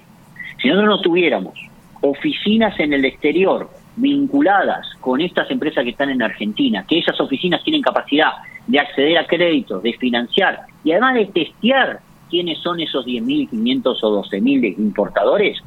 Si 0.62 0.68
nosotros 0.68 0.90
no 0.90 1.02
tuviéramos 1.02 1.54
oficinas 2.02 2.80
en 2.80 2.94
el 2.94 3.06
exterior 3.06 3.70
vinculadas 3.96 4.88
con 5.02 5.22
estas 5.22 5.50
empresas 5.50 5.84
que 5.84 5.92
están 5.92 6.10
en 6.10 6.22
Argentina, 6.22 6.86
que 6.88 7.00
esas 7.00 7.20
oficinas 7.20 7.64
tienen 7.64 7.82
capacidad 7.82 8.34
de 8.68 8.80
acceder 8.80 9.18
a 9.18 9.26
créditos, 9.26 9.82
de 9.82 9.94
financiar 9.94 10.62
y 10.84 10.92
además 10.92 11.16
de 11.16 11.26
testear 11.26 12.00
quiénes 12.30 12.60
son 12.60 12.80
esos 12.80 13.06
10.500 13.06 13.98
o 14.04 14.24
12.000 14.24 14.78
importadores, 14.78 15.58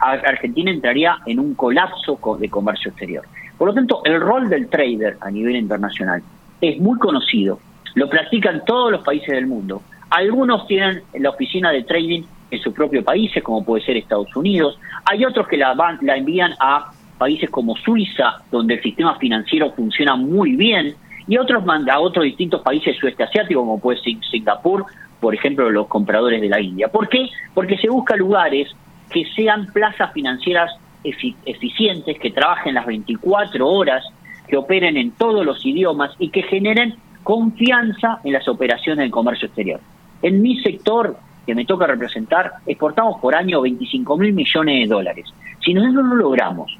Argentina 0.00 0.70
entraría 0.70 1.18
en 1.26 1.38
un 1.38 1.54
colapso 1.54 2.18
de 2.38 2.48
comercio 2.48 2.90
exterior. 2.90 3.24
Por 3.58 3.68
lo 3.68 3.74
tanto, 3.74 4.02
el 4.04 4.20
rol 4.20 4.48
del 4.48 4.68
trader 4.68 5.16
a 5.20 5.30
nivel 5.30 5.56
internacional 5.56 6.22
es 6.60 6.78
muy 6.80 6.98
conocido, 6.98 7.58
lo 7.94 8.08
practican 8.08 8.64
todos 8.64 8.90
los 8.90 9.02
países 9.02 9.28
del 9.28 9.46
mundo. 9.46 9.82
Algunos 10.10 10.66
tienen 10.66 11.02
la 11.14 11.30
oficina 11.30 11.70
de 11.70 11.82
trading 11.82 12.22
en 12.50 12.60
sus 12.60 12.74
propios 12.74 13.04
países, 13.04 13.42
como 13.42 13.64
puede 13.64 13.84
ser 13.84 13.96
Estados 13.96 14.34
Unidos. 14.36 14.78
Hay 15.04 15.24
otros 15.24 15.46
que 15.48 15.56
la, 15.56 15.74
la 16.00 16.16
envían 16.16 16.54
a 16.60 16.92
países 17.18 17.50
como 17.50 17.76
Suiza, 17.76 18.42
donde 18.50 18.74
el 18.74 18.82
sistema 18.82 19.16
financiero 19.16 19.72
funciona 19.72 20.16
muy 20.16 20.56
bien, 20.56 20.94
y 21.26 21.38
otros 21.38 21.64
a 21.90 22.00
otros 22.00 22.24
distintos 22.24 22.60
países 22.62 22.96
sudeste 22.98 23.22
asiáticos, 23.22 23.62
como 23.62 23.80
puede 23.80 24.00
ser 24.00 24.14
Singapur, 24.30 24.84
por 25.20 25.34
ejemplo, 25.34 25.70
los 25.70 25.86
compradores 25.86 26.40
de 26.40 26.48
la 26.48 26.60
India. 26.60 26.88
¿Por 26.88 27.08
qué? 27.08 27.28
Porque 27.54 27.78
se 27.78 27.88
busca 27.88 28.14
lugares 28.14 28.68
que 29.10 29.24
sean 29.34 29.66
plazas 29.72 30.12
financieras 30.12 30.70
eficientes, 31.04 32.18
que 32.18 32.30
trabajen 32.30 32.74
las 32.74 32.86
24 32.86 33.68
horas, 33.68 34.04
que 34.48 34.56
operen 34.56 34.96
en 34.96 35.12
todos 35.12 35.44
los 35.44 35.64
idiomas 35.64 36.12
y 36.18 36.30
que 36.30 36.42
generen 36.42 36.94
confianza 37.22 38.20
en 38.24 38.32
las 38.32 38.48
operaciones 38.48 39.04
del 39.04 39.10
comercio 39.10 39.46
exterior. 39.46 39.80
En 40.22 40.42
mi 40.42 40.60
sector, 40.62 41.16
que 41.46 41.54
me 41.54 41.64
toca 41.64 41.86
representar, 41.86 42.52
exportamos 42.66 43.20
por 43.20 43.34
año 43.34 43.60
25 43.60 44.16
mil 44.16 44.32
millones 44.32 44.88
de 44.88 44.94
dólares. 44.94 45.26
Si 45.64 45.74
nosotros 45.74 46.04
no 46.04 46.14
logramos 46.14 46.76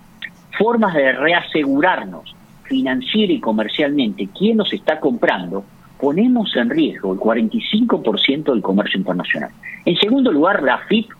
formas 0.59 0.95
de 0.95 1.13
reasegurarnos 1.13 2.35
financiera 2.65 3.33
y 3.33 3.41
comercialmente 3.41 4.29
quién 4.37 4.57
nos 4.57 4.73
está 4.73 5.01
comprando, 5.01 5.65
ponemos 6.01 6.55
en 6.57 6.71
riesgo 6.71 7.13
el 7.13 7.19
45% 7.19 8.53
del 8.53 8.63
comercio 8.63 8.99
internacional. 8.99 9.51
En 9.85 9.97
segundo 9.97 10.33
lugar, 10.33 10.63
la 10.63 10.79
FIP 10.79 11.11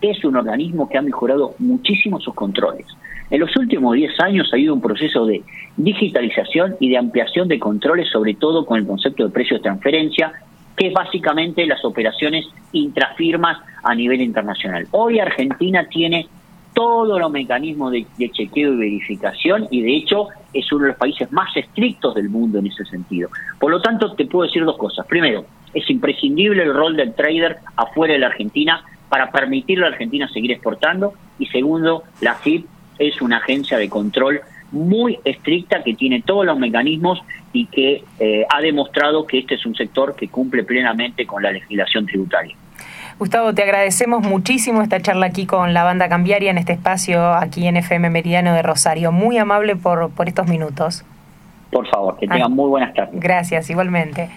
es 0.00 0.24
un 0.24 0.36
organismo 0.36 0.88
que 0.88 0.98
ha 0.98 1.02
mejorado 1.02 1.54
muchísimo 1.58 2.20
sus 2.20 2.34
controles. 2.34 2.86
En 3.30 3.40
los 3.40 3.56
últimos 3.56 3.94
10 3.94 4.20
años 4.20 4.48
ha 4.52 4.56
habido 4.56 4.74
un 4.74 4.80
proceso 4.80 5.24
de 5.24 5.42
digitalización 5.76 6.76
y 6.80 6.88
de 6.88 6.98
ampliación 6.98 7.46
de 7.48 7.58
controles, 7.58 8.08
sobre 8.10 8.34
todo 8.34 8.66
con 8.66 8.78
el 8.78 8.86
concepto 8.86 9.24
de 9.24 9.30
precio 9.30 9.56
de 9.56 9.62
transferencia, 9.62 10.32
que 10.76 10.88
es 10.88 10.92
básicamente 10.92 11.64
las 11.66 11.84
operaciones 11.84 12.46
intrafirmas 12.72 13.58
a 13.82 13.94
nivel 13.94 14.20
internacional. 14.20 14.86
Hoy 14.90 15.20
Argentina 15.20 15.86
tiene 15.88 16.26
todos 16.74 17.20
los 17.20 17.30
mecanismos 17.30 17.92
de, 17.92 18.06
chequeo 18.30 18.72
y 18.72 18.76
verificación 18.76 19.68
y 19.70 19.82
de 19.82 19.96
hecho 19.96 20.28
es 20.52 20.70
uno 20.72 20.84
de 20.84 20.88
los 20.88 20.98
países 20.98 21.30
más 21.32 21.54
estrictos 21.56 22.14
del 22.14 22.30
mundo 22.30 22.58
en 22.58 22.66
ese 22.66 22.84
sentido. 22.84 23.28
Por 23.58 23.70
lo 23.70 23.80
tanto, 23.80 24.12
te 24.14 24.26
puedo 24.26 24.46
decir 24.46 24.64
dos 24.64 24.76
cosas. 24.78 25.06
Primero, 25.06 25.44
es 25.74 25.88
imprescindible 25.90 26.62
el 26.62 26.74
rol 26.74 26.96
del 26.96 27.14
trader 27.14 27.58
afuera 27.76 28.14
de 28.14 28.20
la 28.20 28.26
Argentina 28.28 28.82
para 29.10 29.30
permitirle 29.30 29.84
a 29.84 29.88
Argentina 29.88 30.26
seguir 30.28 30.52
exportando 30.52 31.12
y 31.38 31.46
segundo, 31.46 32.04
la 32.22 32.36
FIP 32.36 32.64
es 32.98 33.20
una 33.20 33.38
agencia 33.38 33.76
de 33.76 33.90
control 33.90 34.40
muy 34.70 35.18
estricta 35.24 35.82
que 35.82 35.94
tiene 35.94 36.22
todos 36.22 36.46
los 36.46 36.58
mecanismos 36.58 37.20
y 37.52 37.66
que 37.66 38.04
eh, 38.20 38.46
ha 38.48 38.60
demostrado 38.60 39.26
que 39.26 39.40
este 39.40 39.56
es 39.56 39.66
un 39.66 39.74
sector 39.74 40.14
que 40.14 40.28
cumple 40.28 40.62
plenamente 40.62 41.26
con 41.26 41.42
la 41.42 41.50
legislación 41.50 42.06
tributaria. 42.06 42.54
Gustavo, 43.18 43.52
te 43.52 43.62
agradecemos 43.64 44.22
muchísimo 44.22 44.80
esta 44.80 45.00
charla 45.00 45.26
aquí 45.26 45.44
con 45.44 45.74
la 45.74 45.82
banda 45.82 46.08
cambiaria 46.08 46.50
en 46.50 46.58
este 46.58 46.72
espacio 46.72 47.34
aquí 47.34 47.66
en 47.66 47.76
FM 47.76 48.08
Meridiano 48.10 48.54
de 48.54 48.62
Rosario. 48.62 49.12
Muy 49.12 49.36
amable 49.36 49.76
por, 49.76 50.10
por 50.12 50.28
estos 50.28 50.46
minutos. 50.46 51.04
Por 51.70 51.86
favor, 51.88 52.16
que 52.16 52.26
tengan 52.26 52.42
ah, 52.44 52.48
muy 52.48 52.68
buenas 52.68 52.94
tardes. 52.94 53.20
Gracias, 53.20 53.68
igualmente. 53.70 54.30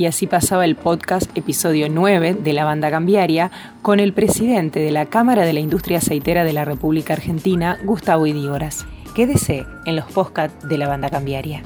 Y 0.00 0.06
así 0.06 0.26
pasaba 0.26 0.64
el 0.64 0.76
podcast 0.76 1.30
episodio 1.36 1.90
9 1.90 2.32
de 2.32 2.52
la 2.54 2.64
banda 2.64 2.90
cambiaria 2.90 3.50
con 3.82 4.00
el 4.00 4.14
presidente 4.14 4.80
de 4.80 4.90
la 4.92 5.04
Cámara 5.04 5.44
de 5.44 5.52
la 5.52 5.60
Industria 5.60 5.98
Aceitera 5.98 6.42
de 6.42 6.54
la 6.54 6.64
República 6.64 7.12
Argentina, 7.12 7.76
Gustavo 7.84 8.26
Idígoras. 8.26 8.86
Quédese 9.14 9.66
en 9.84 9.96
los 9.96 10.10
podcasts 10.10 10.66
de 10.66 10.78
la 10.78 10.88
banda 10.88 11.10
cambiaria. 11.10 11.62